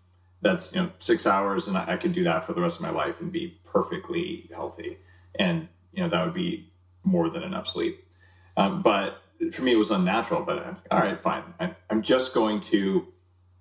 [0.42, 2.82] that's you know six hours, and I, I could do that for the rest of
[2.82, 4.98] my life and be perfectly healthy.
[5.38, 6.72] And you know that would be
[7.04, 8.08] more than enough sleep.
[8.56, 10.44] Um, but for me, it was unnatural.
[10.44, 11.44] But uh, all right, fine.
[11.60, 13.06] I, I'm just going to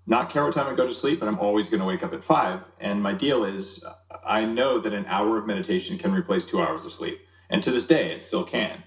[0.09, 2.15] not care what time I go to sleep, but I'm always going to wake up
[2.15, 2.61] at five.
[2.81, 3.85] And my deal is,
[4.25, 7.21] I know that an hour of meditation can replace two hours of sleep.
[7.51, 8.85] And to this day, it still can.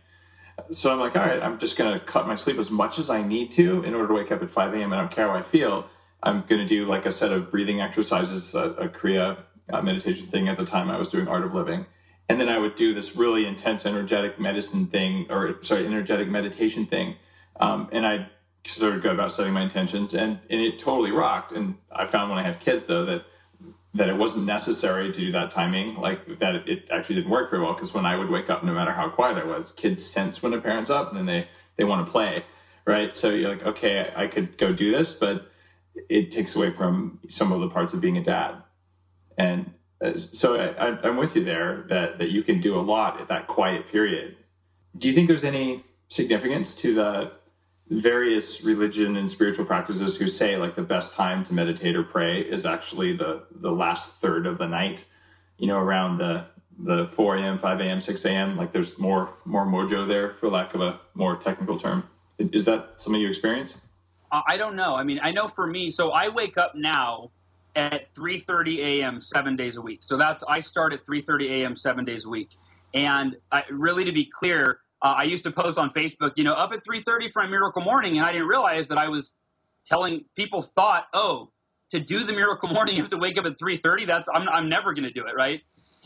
[0.72, 3.10] So I'm like, all right, I'm just going to cut my sleep as much as
[3.10, 4.94] I need to in order to wake up at 5 a.m.
[4.94, 5.88] I don't care how I feel.
[6.24, 9.38] I'm going to do like a set of breathing exercises, a, a Kriya
[9.72, 11.86] uh, meditation thing at the time I was doing Art of Living.
[12.30, 16.86] And then I would do this really intense energetic medicine thing, or sorry, energetic meditation
[16.88, 17.16] thing.
[17.60, 18.30] Um, and I
[18.66, 21.52] sort of go about setting my intentions, and, and it totally rocked.
[21.52, 23.24] And I found when I had kids, though, that
[23.94, 27.62] that it wasn't necessary to do that timing, like that it actually didn't work very
[27.62, 27.74] well.
[27.74, 30.54] Because when I would wake up, no matter how quiet I was, kids sense when
[30.54, 32.46] a parent's up, and then they they want to play,
[32.86, 33.16] right?
[33.18, 35.52] So you're like, okay, I could go do this, but
[36.08, 38.56] it takes away from some of the parts of being a dad.
[39.38, 43.20] And uh, so I, I'm with you there that that you can do a lot
[43.20, 44.38] at that quiet period.
[44.98, 47.32] Do you think there's any significance to the
[47.92, 52.40] various religion and spiritual practices who say like the best time to meditate or pray
[52.40, 55.04] is actually the the last third of the night
[55.58, 56.46] you know around the
[56.80, 60.74] the 4 a.m 5 a.m 6 a.m like there's more more mojo there for lack
[60.74, 62.08] of a more technical term
[62.40, 63.76] is that something you experience
[64.32, 67.30] uh, i don't know i mean i know for me so i wake up now
[67.76, 69.20] at 3:30 a.m.
[69.20, 71.76] 7 days a week so that's i start at 3:30 a.m.
[71.76, 72.52] 7 days a week
[72.94, 76.54] and I, really to be clear uh, I used to post on Facebook, you know,
[76.54, 79.34] up at 3:30 for a miracle morning, and I didn't realize that I was
[79.86, 81.52] telling people thought, oh,
[81.90, 84.06] to do the miracle morning, you have to wake up at 3:30.
[84.06, 85.62] That's I'm I'm never going to do it, right?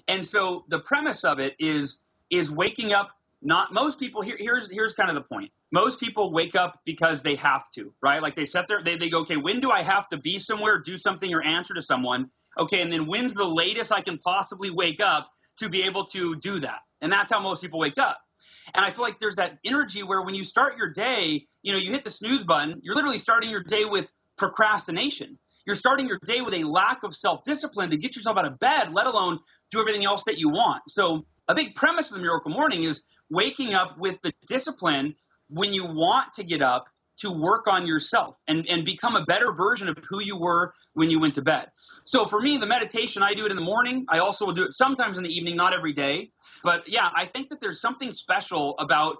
[0.07, 3.09] And so the premise of it is is waking up.
[3.41, 4.21] Not most people.
[4.21, 5.51] Here, here's here's kind of the point.
[5.71, 8.21] Most people wake up because they have to, right?
[8.21, 10.79] Like they set their they they go, okay, when do I have to be somewhere,
[10.79, 12.29] do something, or answer to someone?
[12.57, 15.29] Okay, and then when's the latest I can possibly wake up
[15.59, 16.79] to be able to do that?
[17.01, 18.19] And that's how most people wake up.
[18.73, 21.77] And I feel like there's that energy where when you start your day, you know,
[21.77, 25.37] you hit the snooze button, you're literally starting your day with procrastination.
[25.65, 28.59] You're starting your day with a lack of self discipline to get yourself out of
[28.59, 29.39] bed, let alone
[29.71, 30.83] do everything else that you want.
[30.89, 35.15] So, a big premise of the miracle morning is waking up with the discipline
[35.49, 36.85] when you want to get up
[37.17, 41.09] to work on yourself and, and become a better version of who you were when
[41.09, 41.67] you went to bed.
[42.03, 44.05] So for me, the meditation, I do it in the morning.
[44.09, 46.31] I also will do it sometimes in the evening, not every day.
[46.63, 49.17] But yeah, I think that there's something special about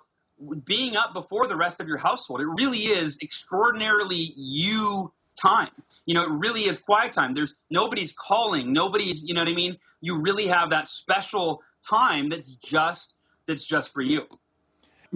[0.65, 2.41] being up before the rest of your household.
[2.41, 5.71] It really is extraordinarily you time.
[6.05, 7.33] You know, it really is quiet time.
[7.33, 9.77] There's nobody's calling, nobody's, you know what I mean?
[10.01, 13.13] You really have that special time that's just
[13.47, 14.27] that's just for you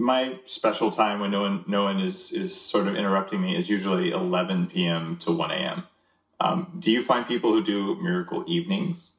[0.00, 3.68] my special time when no one no one is is sort of interrupting me is
[3.68, 5.18] usually 11 p.m.
[5.18, 5.84] to 1 a.m.
[6.40, 9.12] Um, do you find people who do miracle evenings?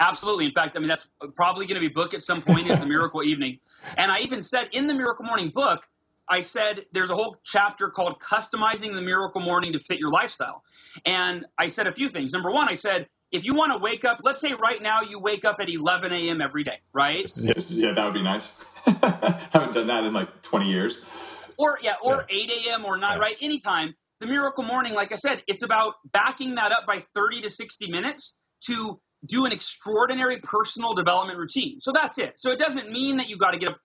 [0.00, 0.46] Absolutely.
[0.46, 2.86] In fact, I mean that's probably going to be booked at some point is the
[2.86, 3.58] miracle evening.
[3.96, 5.86] And I even said in the Miracle Morning book,
[6.28, 10.64] I said there's a whole chapter called customizing the miracle morning to fit your lifestyle.
[11.04, 12.32] And I said a few things.
[12.32, 15.18] Number one, I said if you want to wake up, let's say right now you
[15.18, 16.40] wake up at 11 a.m.
[16.40, 17.30] every day, right?
[17.36, 18.50] Yes, yeah, that would be nice.
[18.86, 20.98] Haven't done that in like 20 years.
[21.58, 22.44] Or yeah, or yeah.
[22.44, 22.84] 8 a.m.
[22.84, 23.20] or not, yeah.
[23.20, 23.36] right?
[23.40, 23.94] Anytime.
[24.18, 27.90] The miracle morning, like I said, it's about backing that up by 30 to 60
[27.90, 31.80] minutes to do an extraordinary personal development routine.
[31.82, 32.34] So that's it.
[32.38, 33.78] So it doesn't mean that you got to get up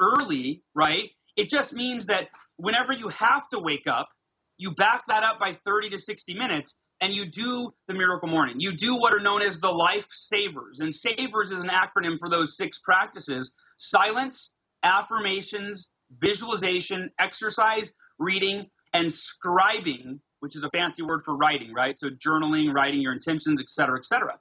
[0.00, 1.10] early, right?
[1.36, 4.08] It just means that whenever you have to wake up,
[4.56, 8.56] you back that up by 30 to 60 minutes and you do the miracle morning.
[8.58, 10.80] You do what are known as the life savers.
[10.80, 19.08] And savers is an acronym for those six practices silence, affirmations, visualization, exercise, reading, and
[19.08, 21.98] scribing, which is a fancy word for writing, right?
[21.98, 24.38] So journaling, writing your intentions, et cetera, et cetera.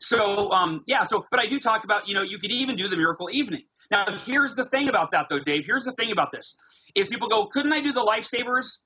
[0.00, 2.88] So, um, yeah, so, but I do talk about, you know, you could even do
[2.88, 3.62] the miracle evening.
[3.92, 5.64] Now, here's the thing about that, though, Dave.
[5.64, 6.56] Here's the thing about this
[6.96, 8.78] is people go, couldn't I do the lifesavers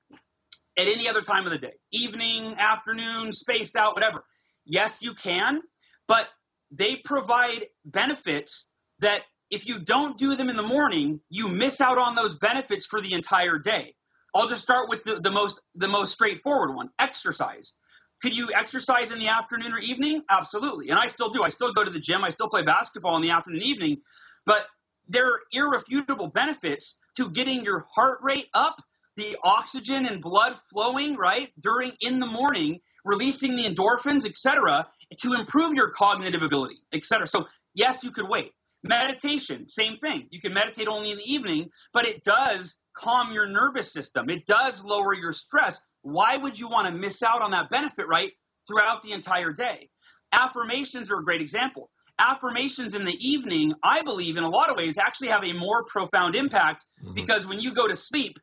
[0.77, 1.73] at any other time of the day?
[1.91, 4.23] Evening, afternoon, spaced out, whatever.
[4.65, 5.61] Yes, you can,
[6.07, 6.27] but
[6.71, 8.69] they provide benefits
[8.99, 9.21] that
[9.51, 12.99] if you don't do them in the morning, you miss out on those benefits for
[13.01, 13.93] the entire day.
[14.33, 17.73] I'll just start with the, the most the most straightforward one: exercise.
[18.21, 20.23] Could you exercise in the afternoon or evening?
[20.29, 21.43] Absolutely, and I still do.
[21.43, 22.23] I still go to the gym.
[22.23, 23.97] I still play basketball in the afternoon and evening,
[24.45, 24.61] but
[25.07, 28.81] there are irrefutable benefits to getting your heart rate up,
[29.17, 34.87] the oxygen and blood flowing right during in the morning, releasing the endorphins, etc.,
[35.21, 37.27] to improve your cognitive ability, etc.
[37.27, 38.51] So yes, you could wait.
[38.83, 40.27] Meditation, same thing.
[40.29, 44.29] You can meditate only in the evening, but it does calm your nervous system.
[44.29, 45.79] It does lower your stress.
[46.03, 48.31] Why would you want to miss out on that benefit, right,
[48.67, 49.89] throughout the entire day?
[50.31, 51.89] Affirmations are a great example.
[52.19, 55.83] Affirmations in the evening, I believe, in a lot of ways, actually have a more
[55.85, 57.13] profound impact mm-hmm.
[57.13, 58.37] because when you go to sleep,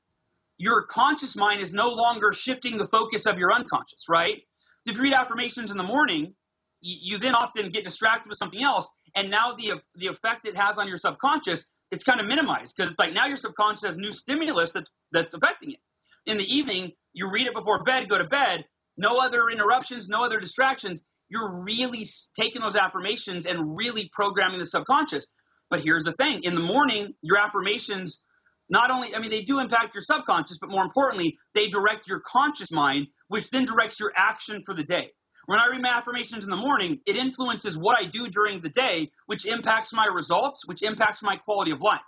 [0.59, 4.43] your conscious mind is no longer shifting the focus of your unconscious, right?
[4.87, 6.35] If you read affirmations in the morning,
[6.81, 10.57] you, you then often get distracted with something else and now the the effect it
[10.57, 13.99] has on your subconscious it's kind of minimized because it's like now your subconscious has
[13.99, 15.81] new stimulus that's that's affecting it.
[16.27, 18.65] In the evening you read it before bed go to bed
[18.97, 21.05] no other interruptions no other distractions.
[21.29, 22.07] You're really
[22.39, 25.27] taking those affirmations and really programming the subconscious.
[25.71, 28.23] But here's the thing in the morning your affirmations
[28.69, 32.21] not only i mean they do impact your subconscious but more importantly they direct your
[32.21, 35.11] conscious mind which then directs your action for the day
[35.47, 38.69] when I read my affirmations in the morning, it influences what I do during the
[38.69, 42.01] day, which impacts my results, which impacts my quality of life.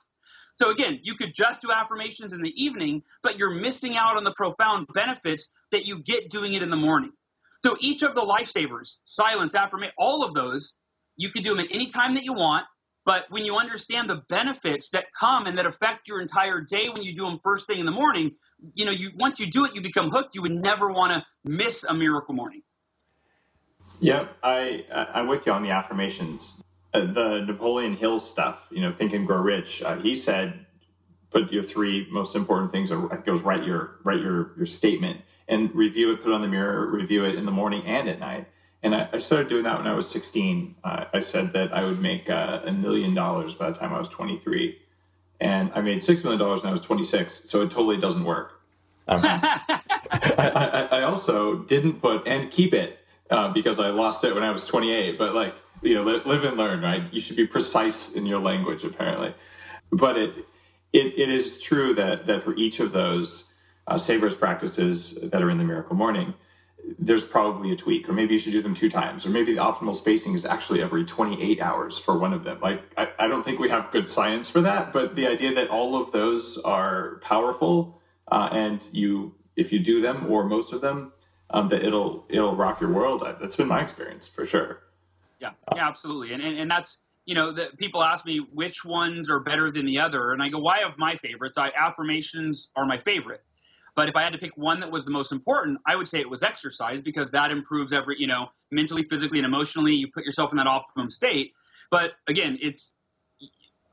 [0.57, 4.23] So again, you could just do affirmations in the evening, but you're missing out on
[4.23, 7.11] the profound benefits that you get doing it in the morning.
[7.63, 10.75] So each of the lifesavers, silence, affirmation, all of those,
[11.17, 12.65] you can do them at any time that you want.
[13.05, 17.03] But when you understand the benefits that come and that affect your entire day when
[17.03, 18.33] you do them first thing in the morning,
[18.75, 20.35] you know, you once you do it, you become hooked.
[20.35, 22.63] You would never want to miss a miracle morning.
[24.01, 26.63] Yep, I I'm with you on the affirmations.
[26.93, 29.83] Uh, the Napoleon Hill stuff, you know, Think and Grow Rich.
[29.83, 30.65] Uh, he said,
[31.31, 32.91] put your three most important things.
[32.93, 36.23] I think it was write your write your your statement and review it.
[36.23, 36.87] Put it on the mirror.
[36.87, 38.47] Review it in the morning and at night.
[38.85, 40.77] And I, I started doing that when I was 16.
[40.85, 43.99] Uh, I said that I would make uh, a million dollars by the time I
[43.99, 44.79] was 23,
[45.41, 47.45] and I made six million dollars when I was 26.
[47.47, 48.61] So it totally doesn't work.
[49.09, 49.81] Um, I,
[50.39, 52.99] I, I also didn't put and keep it
[53.31, 55.19] uh, because I lost it when I was 28.
[55.19, 57.13] But like, you know, live and learn, right?
[57.13, 59.35] You should be precise in your language, apparently.
[59.91, 60.35] But it
[60.93, 63.53] it, it is true that that for each of those
[63.87, 66.35] uh, savers practices that are in the Miracle Morning,
[66.99, 69.61] there's probably a tweak, or maybe you should do them two times, or maybe the
[69.61, 72.61] optimal spacing is actually every 28 hours for one of them.
[72.61, 75.69] Like, I, I don't think we have good science for that, but the idea that
[75.69, 80.81] all of those are powerful uh, and you, if you do them or most of
[80.81, 81.13] them,
[81.51, 83.23] um, that it'll it'll rock your world.
[83.41, 84.81] That's been my experience for sure.
[85.41, 86.33] Yeah, yeah, absolutely.
[86.35, 89.87] And and, and that's you know that people ask me which ones are better than
[89.87, 91.59] the other, and I go, why have my favorites?
[91.59, 93.43] I affirmations are my favorite.
[93.97, 96.21] But if I had to pick one that was the most important, I would say
[96.21, 99.93] it was exercise because that improves every, you know, mentally, physically, and emotionally.
[99.93, 101.53] You put yourself in that optimum state.
[101.91, 102.95] But again, it's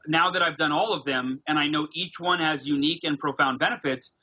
[0.08, 3.20] now that I've done all of them and I know each one has unique and
[3.20, 4.16] profound benefits,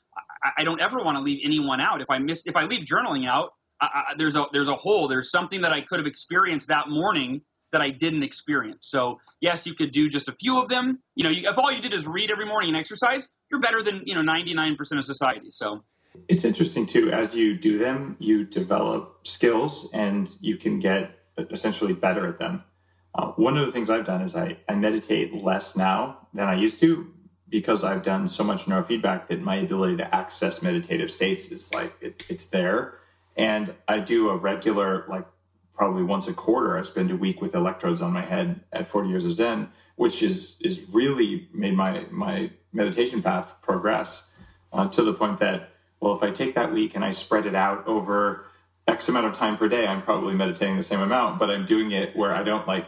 [0.57, 2.01] I, don't ever want to leave anyone out.
[2.01, 3.51] If I miss, if I leave journaling out,
[3.81, 5.07] I, I, there's a there's a hole.
[5.07, 7.41] There's something that I could have experienced that morning
[7.71, 8.87] that I didn't experience.
[8.89, 10.99] So yes, you could do just a few of them.
[11.15, 13.83] You know, you, if all you did is read every morning and exercise, you're better
[13.83, 15.51] than you know 99% of society.
[15.51, 15.83] So
[16.27, 17.11] it's interesting too.
[17.11, 21.11] As you do them, you develop skills and you can get
[21.51, 22.63] essentially better at them.
[23.15, 26.55] Uh, one of the things I've done is I, I meditate less now than I
[26.55, 27.11] used to
[27.49, 31.93] because I've done so much neurofeedback that my ability to access meditative states is like
[32.01, 32.99] it, it's there.
[33.35, 35.25] And I do a regular, like
[35.79, 39.07] probably once a quarter, I spend a week with electrodes on my head at 40
[39.07, 44.29] years of Zen, which is is really made my my meditation path progress
[44.73, 45.69] uh, to the point that
[46.01, 48.45] well, if I take that week and I spread it out over
[48.89, 51.91] X amount of time per day, I'm probably meditating the same amount, but I'm doing
[51.91, 52.87] it where I don't like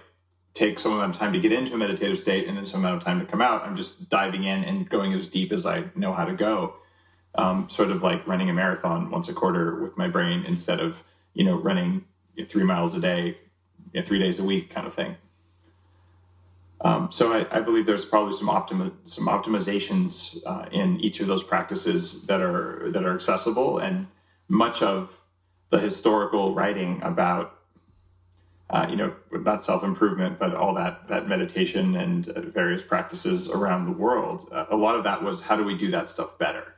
[0.54, 2.98] take some amount of time to get into a meditative state and then some amount
[2.98, 3.64] of time to come out.
[3.64, 6.76] I'm just diving in and going as deep as I know how to go.
[7.36, 11.04] Um, sort of like running a marathon once a quarter with my brain instead of,
[11.34, 12.04] you know, running
[12.48, 13.38] three miles a day,
[13.94, 15.16] you know, three days a week kind of thing.
[16.82, 21.28] Um, so I, I, believe there's probably some optimi- some optimizations uh, in each of
[21.28, 24.08] those practices that are that are accessible, and
[24.48, 25.20] much of
[25.70, 27.62] the historical writing about
[28.72, 33.50] uh, you know, not self improvement, but all that that meditation and uh, various practices
[33.50, 34.48] around the world.
[34.52, 36.74] Uh, a lot of that was how do we do that stuff better?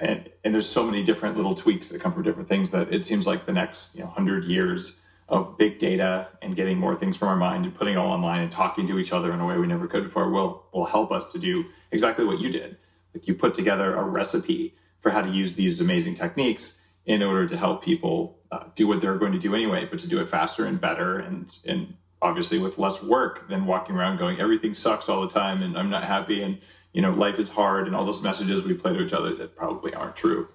[0.00, 3.04] And and there's so many different little tweaks that come from different things that it
[3.04, 7.16] seems like the next you know hundred years of big data and getting more things
[7.16, 9.46] from our mind and putting it all online and talking to each other in a
[9.46, 12.76] way we never could before will will help us to do exactly what you did.
[13.14, 17.46] Like you put together a recipe for how to use these amazing techniques in order
[17.46, 20.28] to help people uh, do what they're going to do anyway, but to do it
[20.28, 25.08] faster and better and and obviously with less work than walking around going everything sucks
[25.08, 26.58] all the time and I'm not happy and
[26.92, 29.56] you know life is hard and all those messages we play to each other that
[29.56, 30.48] probably aren't true.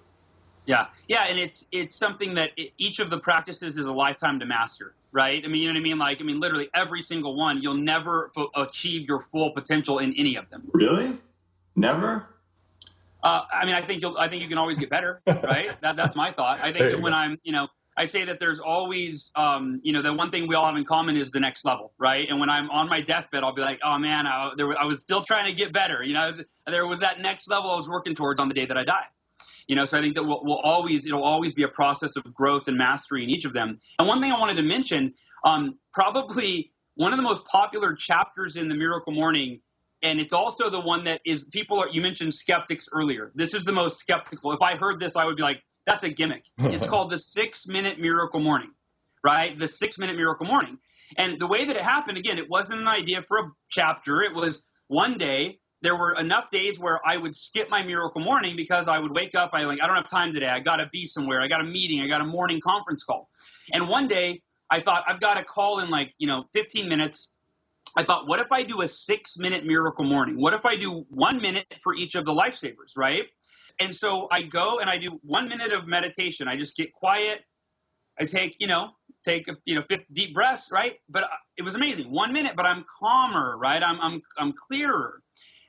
[0.66, 4.40] Yeah, yeah, and it's it's something that it, each of the practices is a lifetime
[4.40, 5.42] to master, right?
[5.44, 5.98] I mean, you know what I mean?
[5.98, 10.12] Like, I mean, literally every single one, you'll never f- achieve your full potential in
[10.14, 10.68] any of them.
[10.72, 11.18] Really?
[11.76, 12.26] Never?
[13.22, 15.80] Uh, I mean, I think you'll, I think you can always get better, right?
[15.80, 16.60] that, that's my thought.
[16.60, 17.18] I think that when go.
[17.18, 20.54] I'm, you know, I say that there's always, um, you know, the one thing we
[20.54, 22.28] all have in common is the next level, right?
[22.28, 25.00] And when I'm on my deathbed, I'll be like, oh man, I, there, I was
[25.00, 26.02] still trying to get better.
[26.02, 26.32] You know,
[26.66, 29.06] there was that next level I was working towards on the day that I die.
[29.66, 32.34] You know, so I think that we'll, we'll always, it'll always be a process of
[32.34, 33.78] growth and mastery in each of them.
[33.98, 38.56] And one thing I wanted to mention, um, probably one of the most popular chapters
[38.56, 39.60] in the Miracle Morning
[40.02, 43.32] and it's also the one that is people are you mentioned skeptics earlier.
[43.34, 44.52] This is the most skeptical.
[44.52, 46.44] If i heard this i would be like that's a gimmick.
[46.58, 48.70] It's called the six minute miracle morning
[49.24, 49.58] right?
[49.58, 50.78] The six minute miracle morning.
[51.18, 54.22] And the way that it happened again it wasn't an idea for a chapter.
[54.22, 58.56] It was one day there were enough days where i would skip my miracle morning
[58.56, 60.46] because i would wake up i like i don't have time today.
[60.48, 61.42] I gotta be somewhere.
[61.42, 62.00] I got a meeting.
[62.00, 63.28] I got a morning conference call.
[63.72, 67.32] And one day i thought i've got a call in like you know 15 minutes
[67.96, 70.40] I thought, what if I do a six minute miracle morning?
[70.40, 73.24] What if I do one minute for each of the lifesavers, right?
[73.80, 76.48] And so I go and I do one minute of meditation.
[76.48, 77.40] I just get quiet.
[78.18, 78.90] I take, you know,
[79.24, 80.94] take, a you know, fifth deep breaths, right?
[81.08, 81.24] But
[81.58, 82.10] it was amazing.
[82.10, 83.82] One minute, but I'm calmer, right?
[83.82, 85.22] I'm, I'm, I'm clearer.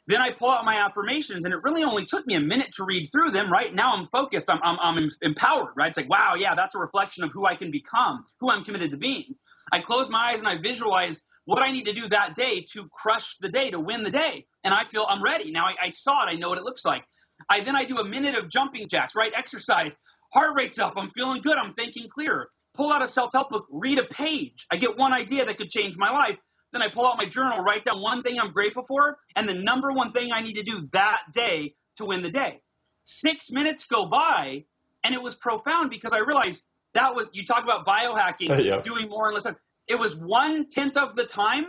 [0.07, 2.85] Then I pull out my affirmations, and it really only took me a minute to
[2.85, 3.51] read through them.
[3.51, 4.49] Right now, I'm focused.
[4.49, 5.73] I'm, I'm, I'm empowered.
[5.75, 5.89] Right?
[5.89, 8.91] It's like, wow, yeah, that's a reflection of who I can become, who I'm committed
[8.91, 9.35] to being.
[9.73, 12.89] I close my eyes and I visualize what I need to do that day to
[12.89, 14.45] crush the day, to win the day.
[14.65, 15.49] And I feel I'm ready.
[15.49, 17.05] Now I, I saw it, I know what it looks like.
[17.49, 19.31] I then I do a minute of jumping jacks, right?
[19.33, 19.95] Exercise,
[20.33, 22.49] heart rate's up, I'm feeling good, I'm thinking clearer.
[22.73, 24.67] Pull out a self-help book, read a page.
[24.73, 26.37] I get one idea that could change my life.
[26.73, 29.53] Then I pull out my journal, write down one thing I'm grateful for, and the
[29.53, 32.59] number one thing I need to do that day to win the day.
[33.03, 34.65] Six minutes go by,
[35.05, 38.81] and it was profound because I realized that was you talk about biohacking, yeah.
[38.81, 39.47] doing more and less.
[39.87, 41.65] It was one tenth of the time,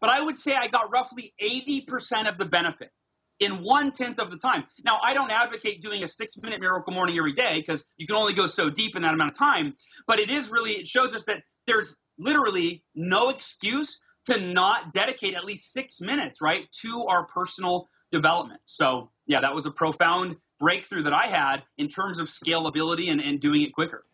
[0.00, 2.90] but I would say I got roughly 80% of the benefit
[3.38, 4.64] in one tenth of the time.
[4.84, 8.16] Now, I don't advocate doing a six minute miracle morning every day because you can
[8.16, 9.74] only go so deep in that amount of time,
[10.06, 15.34] but it is really, it shows us that there's literally no excuse to not dedicate
[15.34, 18.60] at least six minutes, right, to our personal development.
[18.66, 23.20] So, yeah, that was a profound breakthrough that I had in terms of scalability and,
[23.20, 24.04] and doing it quicker.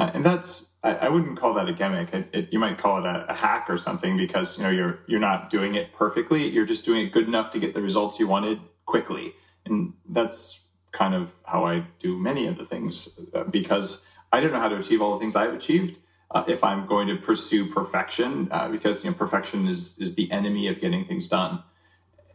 [0.00, 2.14] Uh, and that's I, I, wouldn't call that a gimmick.
[2.14, 5.00] It, it, you might call it a, a, hack or something because you know you're
[5.06, 6.48] you're not doing it perfectly.
[6.48, 9.34] You're just doing it good enough to get the results you wanted quickly,
[9.66, 10.60] and that's
[10.92, 14.68] kind of how I do many of the things uh, because I don't know how
[14.68, 15.98] to achieve all the things I've achieved.
[16.30, 20.32] Uh, if I'm going to pursue perfection, uh, because you know perfection is is the
[20.32, 21.62] enemy of getting things done.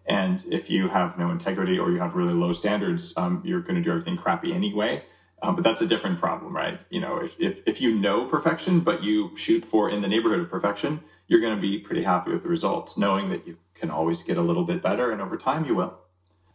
[0.06, 3.74] And if you have no integrity or you have really low standards, um, you're going
[3.74, 5.04] to do everything crappy anyway.
[5.42, 6.80] Um, but that's a different problem, right?
[6.90, 10.40] You know, if, if, if you know perfection, but you shoot for in the neighborhood
[10.40, 13.90] of perfection, you're going to be pretty happy with the results, knowing that you can
[13.90, 15.98] always get a little bit better, and over time you will.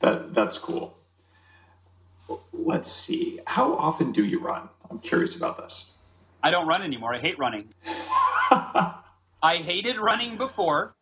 [0.00, 0.96] That that's cool.
[2.52, 3.40] Let's see.
[3.46, 4.68] How often do you run?
[4.90, 5.92] I'm curious about this.
[6.42, 7.14] I don't run anymore.
[7.14, 7.68] I hate running.
[9.42, 10.94] I hated running before,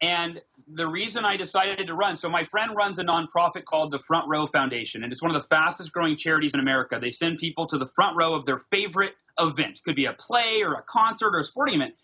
[0.00, 0.40] and
[0.74, 4.28] the reason I decided to run, so my friend runs a nonprofit called the Front
[4.28, 6.98] Row Foundation, and it's one of the fastest growing charities in America.
[7.00, 10.62] They send people to the front row of their favorite event, could be a play
[10.62, 11.94] or a concert or a sporting event,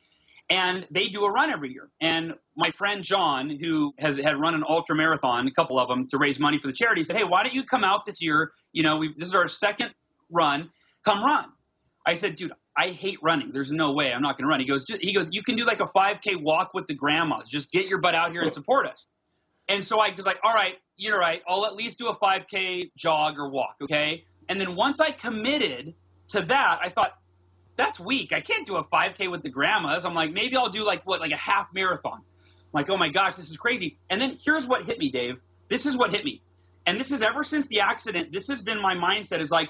[0.49, 1.91] and they do a run every year.
[2.01, 6.07] And my friend John, who has had run an ultra marathon, a couple of them,
[6.09, 8.53] to raise money for the charity, said, "Hey, why don't you come out this year?
[8.73, 9.95] You know, this is our second
[10.31, 10.71] run.
[11.05, 11.47] Come run."
[12.07, 13.53] I said, "Dude, I hate running.
[13.53, 14.61] There's no way I'm not going to run.
[14.61, 17.49] He goes, he goes, you can do like a 5K walk with the grandmas.
[17.49, 19.09] Just get your butt out here and support us.
[19.68, 21.41] And so I was like, all right, you're right.
[21.49, 24.24] I'll at least do a 5K jog or walk, okay?
[24.49, 25.95] And then once I committed
[26.29, 27.14] to that, I thought,
[27.77, 28.33] that's weak.
[28.33, 30.05] I can't do a 5K with the grandmas.
[30.05, 32.18] I'm like, maybe I'll do like what, like a half marathon.
[32.18, 33.99] I'm like, oh my gosh, this is crazy.
[34.09, 35.37] And then here's what hit me, Dave.
[35.68, 36.43] This is what hit me.
[36.87, 39.68] And this is ever since the accident, this has been my mindset is like,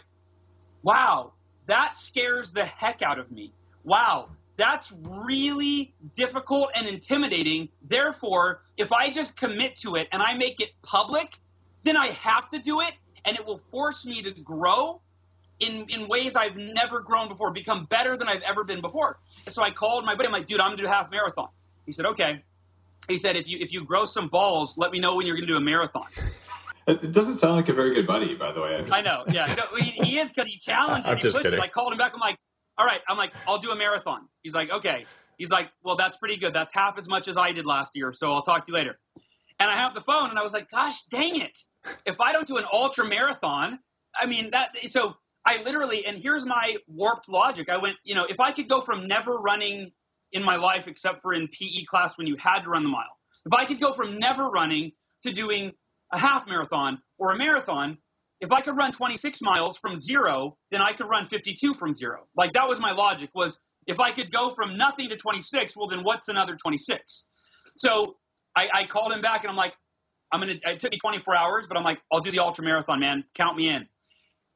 [0.82, 1.32] wow,
[1.66, 3.52] that scares the heck out of me.
[3.84, 7.68] Wow, that's really difficult and intimidating.
[7.82, 11.34] Therefore, if I just commit to it and I make it public,
[11.82, 12.92] then I have to do it
[13.24, 15.00] and it will force me to grow
[15.60, 19.18] in, in ways I've never grown before, become better than I've ever been before.
[19.48, 20.26] So I called my buddy.
[20.26, 21.48] I'm like, dude, I'm gonna do a half marathon.
[21.86, 22.42] He said, okay.
[23.08, 25.46] He said, if you if you grow some balls, let me know when you're gonna
[25.46, 26.06] do a marathon.
[26.86, 28.84] It doesn't sound like a very good buddy, by the way.
[28.92, 29.24] I know.
[29.28, 31.08] Yeah, no, he, he is because he challenged.
[31.08, 31.58] I'm me, just pushed kidding.
[31.58, 31.64] me.
[31.64, 32.12] I called him back.
[32.14, 32.38] I'm like,
[32.78, 33.00] all right.
[33.08, 34.28] I'm like, I'll do a marathon.
[34.42, 35.04] He's like, okay.
[35.36, 36.54] He's like, well, that's pretty good.
[36.54, 38.12] That's half as much as I did last year.
[38.12, 38.98] So I'll talk to you later.
[39.58, 41.58] And I have the phone, and I was like, gosh, dang it!
[42.04, 43.78] If I don't do an ultra marathon,
[44.14, 44.70] I mean that.
[44.88, 45.14] So
[45.46, 47.70] I literally, and here's my warped logic.
[47.70, 49.92] I went, you know, if I could go from never running
[50.32, 53.16] in my life except for in PE class when you had to run the mile,
[53.46, 55.72] if I could go from never running to doing
[56.12, 57.98] a half marathon or a marathon,
[58.40, 62.26] if I could run 26 miles from zero, then I could run 52 from zero.
[62.36, 65.88] Like that was my logic was if I could go from nothing to 26, well
[65.88, 67.24] then what's another 26?
[67.76, 68.16] So
[68.56, 69.72] I, I called him back and I'm like,
[70.32, 70.54] I'm gonna.
[70.64, 73.24] It took me 24 hours, but I'm like, I'll do the ultra marathon, man.
[73.34, 73.86] Count me in.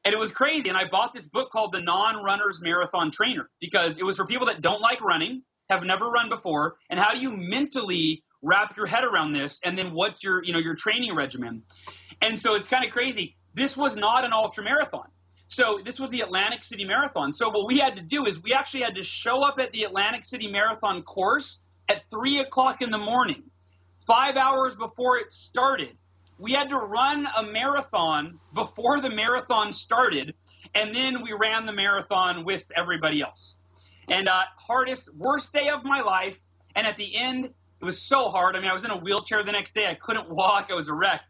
[0.03, 0.67] And it was crazy.
[0.67, 4.47] And I bought this book called The Non-Runner's Marathon Trainer because it was for people
[4.47, 8.85] that don't like running, have never run before, and how do you mentally wrap your
[8.85, 9.59] head around this?
[9.63, 11.63] And then what's your, you know, your training regimen?
[12.21, 13.35] And so it's kind of crazy.
[13.53, 15.07] This was not an ultra marathon.
[15.51, 17.33] So this was the Atlantic City Marathon.
[17.33, 19.83] So what we had to do is we actually had to show up at the
[19.83, 23.43] Atlantic City Marathon course at three o'clock in the morning,
[24.07, 25.97] five hours before it started.
[26.37, 30.33] We had to run a marathon before the marathon started,
[30.73, 33.55] and then we ran the marathon with everybody else.
[34.09, 36.39] And uh, hardest, worst day of my life.
[36.75, 37.49] And at the end,
[37.81, 38.55] it was so hard.
[38.55, 39.87] I mean, I was in a wheelchair the next day.
[39.87, 40.67] I couldn't walk.
[40.69, 41.21] I was a wreck.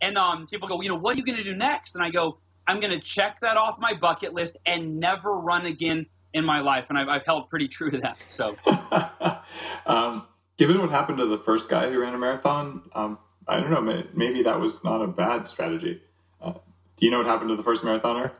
[0.00, 1.94] And um, people go, you know, what are you going to do next?
[1.94, 5.66] And I go, I'm going to check that off my bucket list and never run
[5.66, 6.86] again in my life.
[6.88, 8.18] And I've, I've held pretty true to that.
[8.28, 8.56] So,
[9.86, 13.70] um, given what happened to the first guy who ran a marathon, um, I don't
[13.70, 14.02] know.
[14.14, 16.02] Maybe that was not a bad strategy.
[16.40, 18.32] Uh, do you know what happened to the first marathoner?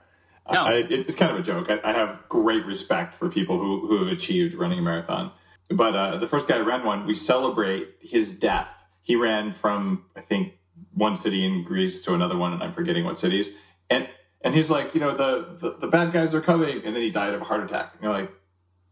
[0.51, 0.63] No.
[0.63, 1.69] I, it's kind of a joke.
[1.71, 5.33] I, I have great respect for people who, who have achieved running a marathon.
[5.71, 8.69] But uh, the first guy who ran one, we celebrate his death.
[9.03, 10.55] He ran from, I think,
[10.93, 13.51] one city in Greece to another one, and I'm forgetting what cities.
[13.89, 14.09] And
[14.43, 16.83] and he's like, you know, the, the, the bad guys are coming.
[16.85, 17.93] And then he died of a heart attack.
[17.95, 18.33] And you're like,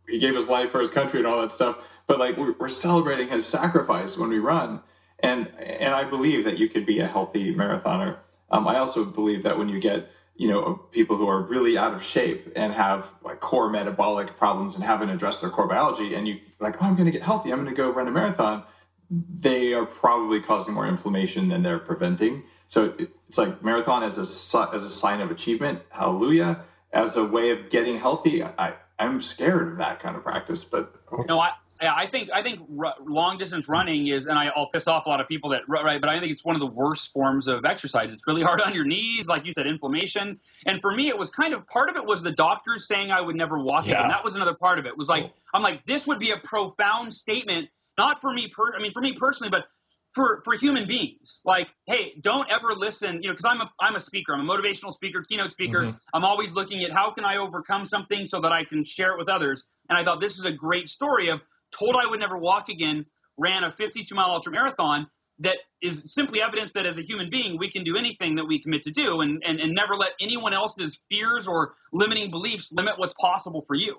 [0.07, 1.79] he gave his life for his country and all that stuff.
[2.07, 4.83] But like, we're, we're celebrating his sacrifice when we run.
[5.21, 8.19] And and I believe that you could be a healthy marathoner.
[8.51, 11.93] Um, I also believe that when you get you know people who are really out
[11.93, 16.27] of shape and have like core metabolic problems and haven't addressed their core biology, and
[16.27, 17.53] you like, oh, I'm going to get healthy.
[17.53, 18.63] I'm going to go run a marathon.
[19.11, 22.45] They are probably causing more inflammation than they're preventing.
[22.69, 25.83] So it's like marathon as a as a sign of achievement.
[25.91, 26.65] Hallelujah!
[26.93, 28.43] As a way of getting healthy.
[28.45, 30.95] I I'm scared of that kind of practice, but
[31.27, 34.69] no, I, yeah, I think I think r- long distance running is, and I, I'll
[34.71, 36.67] piss off a lot of people that right, but I think it's one of the
[36.67, 38.13] worst forms of exercise.
[38.13, 40.41] It's really hard on your knees, like you said, inflammation.
[40.67, 43.21] And for me, it was kind of part of it was the doctors saying I
[43.21, 43.99] would never walk Yeah.
[43.99, 44.09] again.
[44.09, 44.91] That was another part of it.
[44.91, 48.75] It was like I'm like this would be a profound statement, not for me per,
[48.77, 49.67] I mean for me personally, but
[50.15, 51.41] for for human beings.
[51.45, 54.53] Like, hey, don't ever listen, you know, because I'm a I'm a speaker, I'm a
[54.53, 55.83] motivational speaker, keynote speaker.
[55.83, 55.97] Mm-hmm.
[56.13, 59.19] I'm always looking at how can I overcome something so that I can share it
[59.19, 59.65] with others.
[59.89, 61.41] And I thought this is a great story of
[61.77, 63.07] told I would never walk again,
[63.37, 65.07] ran a 52 mile ultra marathon
[65.41, 68.61] that is simply evidence that as a human being we can do anything that we
[68.61, 72.99] commit to do and, and, and never let anyone else's fears or limiting beliefs limit
[72.99, 73.97] what's possible for you.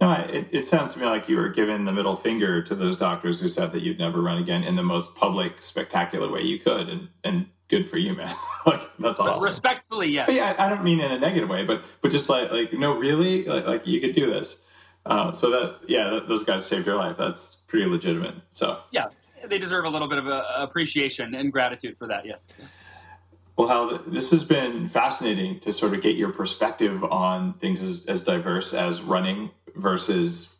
[0.00, 2.98] No, it, it sounds to me like you were giving the middle finger to those
[2.98, 6.58] doctors who said that you'd never run again in the most public, spectacular way you
[6.58, 8.36] could, and and good for you, man.
[8.66, 9.42] like that's awesome.
[9.42, 10.26] Respectfully, yes.
[10.26, 12.74] But yeah, I I don't mean in a negative way, but but just like like
[12.74, 14.58] no, really, like, like you could do this.
[15.06, 17.16] Uh, so that yeah, th those guys saved your life.
[17.16, 18.34] That's pretty legitimate.
[18.50, 19.06] So yeah,
[19.48, 22.26] they deserve a little bit of uh appreciation and gratitude for that.
[22.26, 22.46] Yes.
[23.56, 28.04] Well, Hal, this has been fascinating to sort of get your perspective on things as,
[28.04, 30.56] as diverse as running versus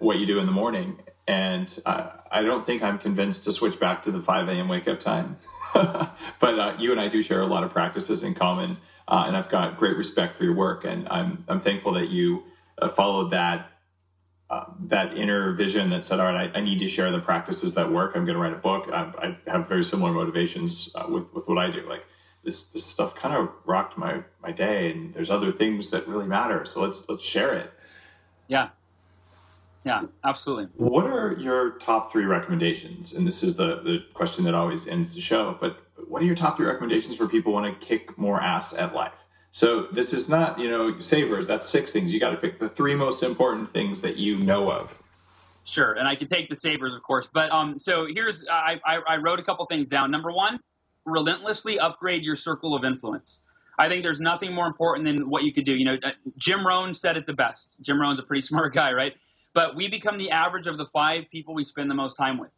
[0.00, 0.98] what you do in the morning.
[1.28, 4.68] And uh, I don't think I'm convinced to switch back to the 5 a.m.
[4.68, 5.38] wake up time.
[5.74, 8.78] but uh, you and I do share a lot of practices in common.
[9.06, 10.84] Uh, and I've got great respect for your work.
[10.84, 12.42] And I'm, I'm thankful that you
[12.78, 13.70] uh, followed that
[14.52, 17.72] uh, that inner vision that said, all right, I, I need to share the practices
[17.74, 18.12] that work.
[18.14, 18.86] I'm going to write a book.
[18.92, 19.10] I,
[19.46, 21.88] I have very similar motivations uh, with, with what I do.
[21.88, 22.04] Like
[22.44, 26.26] this, this stuff kind of rocked my, my day and there's other things that really
[26.26, 26.66] matter.
[26.66, 27.72] So let's, let's share it.
[28.46, 28.68] Yeah.
[29.86, 30.66] Yeah, absolutely.
[30.76, 33.14] What are your top three recommendations?
[33.14, 36.36] And this is the, the question that always ends the show, but what are your
[36.36, 39.21] top three recommendations for people who want to kick more ass at life?
[39.52, 41.46] So this is not, you know, savers.
[41.46, 42.12] That's six things.
[42.12, 44.98] You got to pick the three most important things that you know of.
[45.64, 47.28] Sure, and I can take the savers, of course.
[47.32, 50.10] But um, so here's I, I, I wrote a couple things down.
[50.10, 50.58] Number one,
[51.04, 53.42] relentlessly upgrade your circle of influence.
[53.78, 55.72] I think there's nothing more important than what you could do.
[55.72, 57.76] You know, uh, Jim Rohn said it the best.
[57.82, 59.12] Jim Rohn's a pretty smart guy, right?
[59.54, 62.50] But we become the average of the five people we spend the most time with.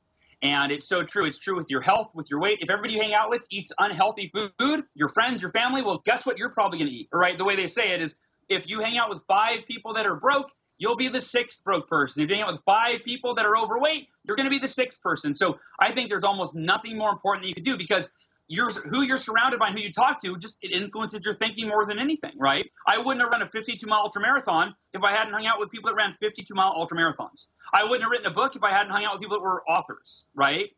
[0.45, 1.25] And it's so true.
[1.25, 2.59] It's true with your health, with your weight.
[2.61, 6.27] If everybody you hang out with eats unhealthy food, your friends, your family, well, guess
[6.27, 6.37] what?
[6.37, 7.39] You're probably going to eat, right?
[7.39, 8.17] The way they say it is
[8.51, 11.89] if you hang out with five people that are broke, you'll be the sixth broke
[11.89, 12.23] person.
[12.23, 14.69] If you hang out with five people that are overweight, you're going to be the
[14.69, 15.35] sixth person.
[15.35, 18.11] So I think there's almost nothing more important that you can do because
[18.49, 21.69] you're, who you're surrounded by and who you talk to just it influences your thinking
[21.69, 22.69] more than anything, right?
[22.87, 25.71] I wouldn't have run a 52 mile ultra marathon if I hadn't hung out with
[25.71, 27.49] people that ran 52 mile ultra marathons.
[27.73, 29.63] I wouldn't have written a book if I hadn't hung out with people that were
[29.69, 30.71] authors, right?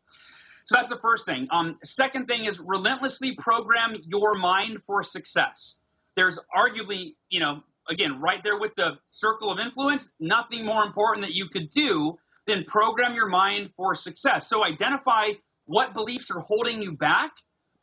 [0.65, 1.47] So that's the first thing.
[1.51, 5.79] Um, second thing is relentlessly program your mind for success.
[6.15, 11.25] There's arguably, you know, again, right there with the circle of influence, nothing more important
[11.25, 14.49] that you could do than program your mind for success.
[14.49, 15.29] So identify
[15.65, 17.31] what beliefs are holding you back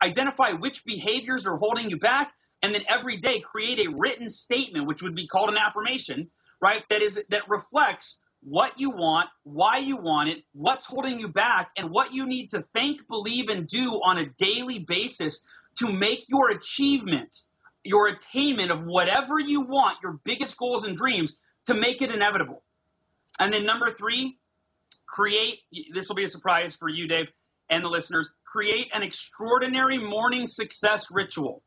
[0.05, 4.87] identify which behaviors are holding you back, and then every day create a written statement,
[4.87, 6.29] which would be called an affirmation,
[6.61, 6.83] right?
[6.89, 11.71] That is that reflects what you want, why you want it, what's holding you back,
[11.77, 15.43] and what you need to think, believe, and do on a daily basis
[15.79, 17.35] to make your achievement,
[17.83, 22.63] your attainment of whatever you want, your biggest goals and dreams, to make it inevitable.
[23.39, 24.37] And then number three,
[25.07, 25.59] create
[25.93, 27.27] this will be a surprise for you, Dave,
[27.69, 31.61] and the listeners create an extraordinary morning success ritual.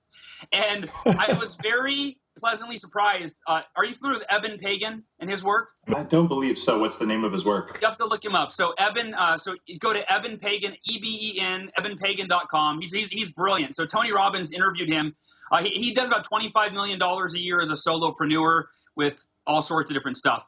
[0.52, 3.36] And I was very pleasantly surprised.
[3.46, 5.68] Uh, are you familiar with Eben Pagan and his work?
[5.94, 6.78] I don't believe so.
[6.78, 7.76] What's the name of his work?
[7.78, 8.52] You have to look him up.
[8.52, 12.80] So Eben, uh, so go to Eben Pagan, E-B-E-N, EbenPagan.com.
[12.80, 13.76] He's, he's, he's brilliant.
[13.76, 15.14] So Tony Robbins interviewed him.
[15.52, 18.64] Uh, he, he does about $25 million a year as a solopreneur
[18.96, 20.46] with all sorts of different stuff.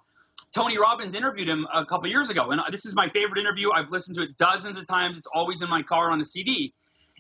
[0.55, 3.71] Tony Robbins interviewed him a couple years ago, and this is my favorite interview.
[3.73, 5.17] I've listened to it dozens of times.
[5.17, 6.75] It's always in my car on a CD.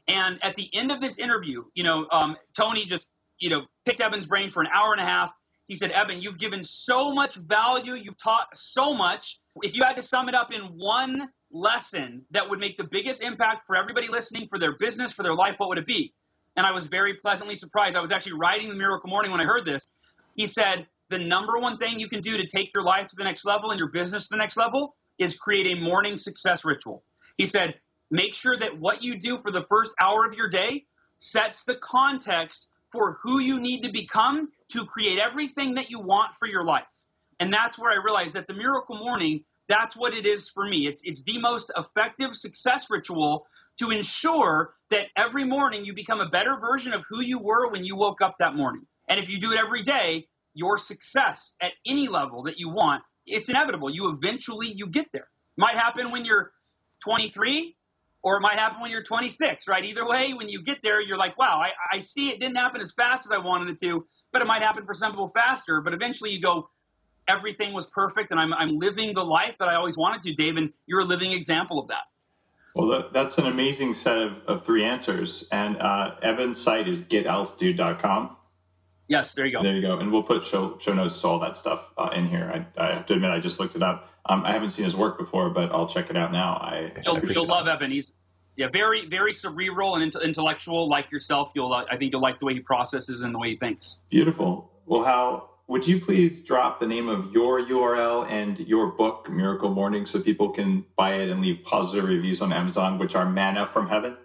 [0.09, 3.09] And at the end of this interview, you know, um, Tony just,
[3.39, 5.31] you know, picked Eben's brain for an hour and a half.
[5.66, 7.95] He said, "Evan, you've given so much value.
[7.95, 9.39] You've taught so much.
[9.62, 13.22] If you had to sum it up in one lesson that would make the biggest
[13.22, 16.12] impact for everybody listening, for their business, for their life, what would it be?
[16.57, 17.97] And I was very pleasantly surprised.
[17.97, 19.87] I was actually writing the Miracle Morning when I heard this.
[20.35, 23.25] He said, the number one thing you can do to take your life to the
[23.25, 27.05] next level and your business to the next level is create a morning success ritual.
[27.37, 27.75] He said,
[28.11, 30.87] make sure that what you do for the first hour of your day
[31.19, 36.35] sets the context for who you need to become to create everything that you want
[36.37, 36.85] for your life.
[37.41, 40.87] And that's where I realized that the miracle morning, that's what it is for me.
[40.87, 43.47] It's, it's the most effective success ritual
[43.79, 47.85] to ensure that every morning you become a better version of who you were when
[47.85, 48.87] you woke up that morning.
[49.09, 53.03] And if you do it every day, your success at any level that you want,
[53.26, 53.90] it's inevitable.
[53.90, 55.28] You eventually you get there.
[55.57, 56.53] Might happen when you're
[57.05, 57.76] 23
[58.22, 59.84] or it might happen when you're 26, right?
[59.84, 62.80] Either way, when you get there, you're like, wow, I, I see it didn't happen
[62.80, 65.80] as fast as I wanted it to, but it might happen for some people faster.
[65.80, 66.68] But eventually you go,
[67.28, 70.57] everything was perfect and I'm, I'm living the life that I always wanted to, Dave,
[70.57, 72.05] and you're a living example of that.
[72.74, 75.48] Well, that's an amazing set of, of three answers.
[75.51, 78.36] And uh, Eben's site is getaltitude.com.
[79.11, 79.61] Yes, there you go.
[79.61, 79.99] There you go.
[79.99, 82.65] And we'll put show show notes to all that stuff uh, in here.
[82.79, 84.09] I, I, have to admit, I just looked it up.
[84.27, 86.53] Um, I haven't seen his work before, but I'll check it out now.
[86.55, 87.91] I you'll, you'll love Eben.
[87.91, 88.13] He's
[88.55, 91.51] yeah, very very cerebral and intellectual, like yourself.
[91.57, 93.97] You'll uh, I think you'll like the way he processes and the way he thinks.
[94.11, 94.71] Beautiful.
[94.87, 99.71] Well, Hal, would you please drop the name of your URL and your book, Miracle
[99.71, 103.67] Morning, so people can buy it and leave positive reviews on Amazon, which are manna
[103.67, 104.17] from heaven?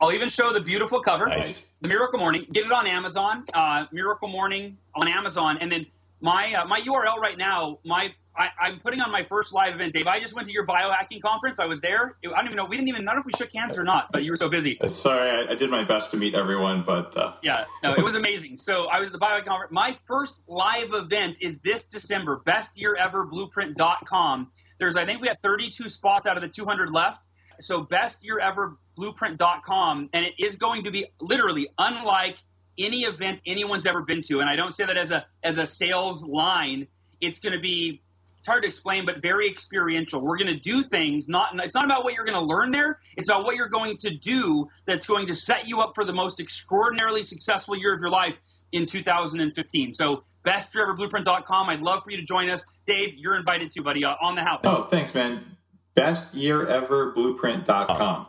[0.00, 1.66] I'll even show the beautiful cover, nice.
[1.80, 2.46] the Miracle Morning.
[2.52, 5.86] Get it on Amazon, uh, Miracle Morning on Amazon, and then
[6.20, 7.78] my uh, my URL right now.
[7.84, 10.06] My I, am putting on my first live event, Dave.
[10.06, 11.58] I just went to your biohacking conference.
[11.58, 12.16] I was there.
[12.24, 12.64] I don't even know.
[12.64, 14.80] We didn't even know if we shook hands or not, but you were so busy.
[14.80, 17.32] Uh, sorry, I, I did my best to meet everyone, but uh...
[17.42, 18.56] yeah, no, it was amazing.
[18.56, 19.72] So I was at the biohacking conference.
[19.72, 22.36] My first live event is this December.
[22.44, 24.52] Best year ever blueprint.com.
[24.78, 27.26] There's I think we have 32 spots out of the 200 left
[27.60, 32.38] so best year ever blueprint.com and it is going to be literally unlike
[32.78, 34.40] any event anyone's ever been to.
[34.40, 36.86] And i don't say that as a as a sales line.
[37.20, 38.02] It's going to be
[38.38, 40.20] it's hard to explain but very experiential.
[40.20, 42.98] We're going to do things not it's not about what you're going to learn there.
[43.16, 46.12] It's about what you're going to do that's going to set you up for the
[46.12, 48.36] most extraordinarily successful year of your life
[48.70, 52.64] in 2015 so bestyeareverblueprint.com i'd love for you to join us.
[52.86, 54.60] Dave you're invited too buddy uh, on the house.
[54.64, 55.56] Oh thanks man.
[55.94, 57.12] Best year ever.
[57.12, 58.26] bestyeareverblueprint.com.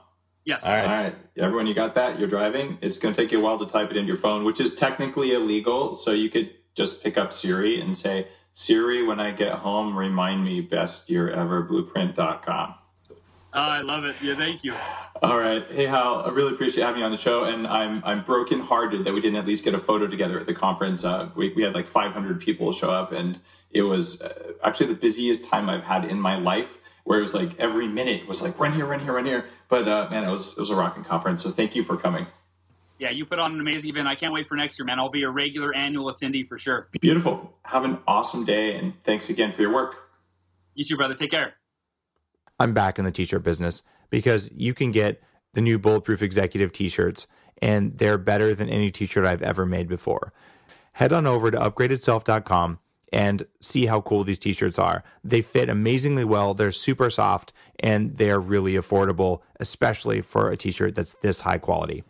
[0.50, 0.66] Yes.
[0.66, 0.84] All right.
[0.84, 1.16] All right.
[1.38, 2.18] Everyone, you got that?
[2.18, 2.80] You're driving.
[2.82, 4.74] It's going to take you a while to type it into your phone, which is
[4.74, 5.94] technically illegal.
[5.94, 10.44] So you could just pick up Siri and say, Siri, when I get home, remind
[10.44, 12.76] me bestyeareverblueprint.com.
[13.12, 13.16] Oh,
[13.54, 14.16] I love it.
[14.24, 14.74] Yeah, thank you.
[15.22, 15.64] All right.
[15.70, 17.44] Hey, Hal, I really appreciate having you on the show.
[17.44, 20.56] And I'm, I'm brokenhearted that we didn't at least get a photo together at the
[20.56, 21.04] conference.
[21.04, 23.40] Uh, we, we had like 500 people show up, and
[23.70, 27.34] it was uh, actually the busiest time I've had in my life where it was
[27.34, 29.46] like every minute was like run here, run here, run here.
[29.70, 31.44] But uh, man, it was it was a rocking conference.
[31.44, 32.28] So thank you for coming.
[32.98, 34.10] Yeah, you put on an amazing event.
[34.10, 35.00] I can't wait for next year, man.
[35.00, 36.90] I'll be a regular annual attendee for sure.
[37.00, 37.56] Beautiful.
[37.64, 39.96] Have an awesome day, and thanks again for your work.
[40.74, 41.16] You too, brother.
[41.16, 41.54] Take care.
[42.60, 47.28] I'm back in the t-shirt business because you can get the new Bulletproof Executive t-shirts,
[47.62, 50.34] and they're better than any t-shirt I've ever made before.
[50.92, 52.80] Head on over to upgradedself.com
[53.12, 55.04] and see how cool these t-shirts are.
[55.24, 56.54] They fit amazingly well.
[56.54, 62.04] They're super soft and they're really affordable, especially for a t-shirt that's this high quality.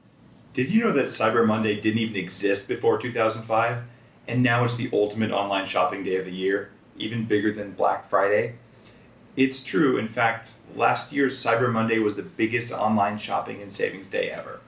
[0.54, 3.84] Did you know that Cyber Monday didn't even exist before 2005?
[4.28, 8.04] And now it's the ultimate online shopping day of the year, even bigger than Black
[8.04, 8.56] Friday?
[9.36, 9.98] It's true.
[9.98, 14.60] In fact, last year's Cyber Monday was the biggest online shopping and savings day ever.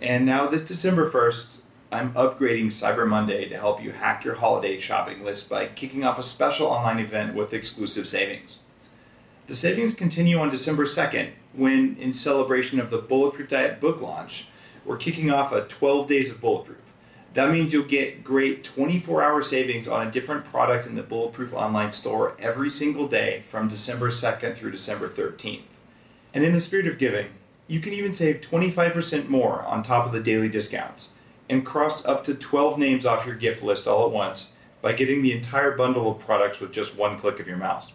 [0.00, 1.60] And now, this December 1st,
[1.96, 6.18] I'm upgrading Cyber Monday to help you hack your holiday shopping list by kicking off
[6.18, 8.58] a special online event with exclusive savings.
[9.46, 14.46] The savings continue on December 2nd when, in celebration of the Bulletproof Diet book launch,
[14.84, 16.92] we're kicking off a 12 days of Bulletproof.
[17.32, 21.54] That means you'll get great 24 hour savings on a different product in the Bulletproof
[21.54, 25.62] online store every single day from December 2nd through December 13th.
[26.34, 27.28] And in the spirit of giving,
[27.68, 31.12] you can even save 25% more on top of the daily discounts
[31.48, 35.22] and cross up to 12 names off your gift list all at once by getting
[35.22, 37.92] the entire bundle of products with just one click of your mouse.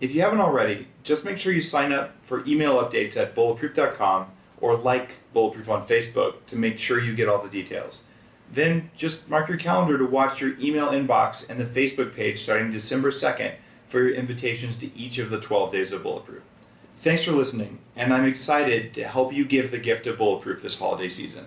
[0.00, 4.26] If you haven't already, just make sure you sign up for email updates at bulletproof.com
[4.60, 8.04] or like Bulletproof on Facebook to make sure you get all the details.
[8.50, 12.70] Then just mark your calendar to watch your email inbox and the Facebook page starting
[12.70, 13.54] December 2nd
[13.86, 16.44] for your invitations to each of the 12 days of Bulletproof.
[17.00, 20.78] Thanks for listening, and I'm excited to help you give the gift of Bulletproof this
[20.78, 21.46] holiday season.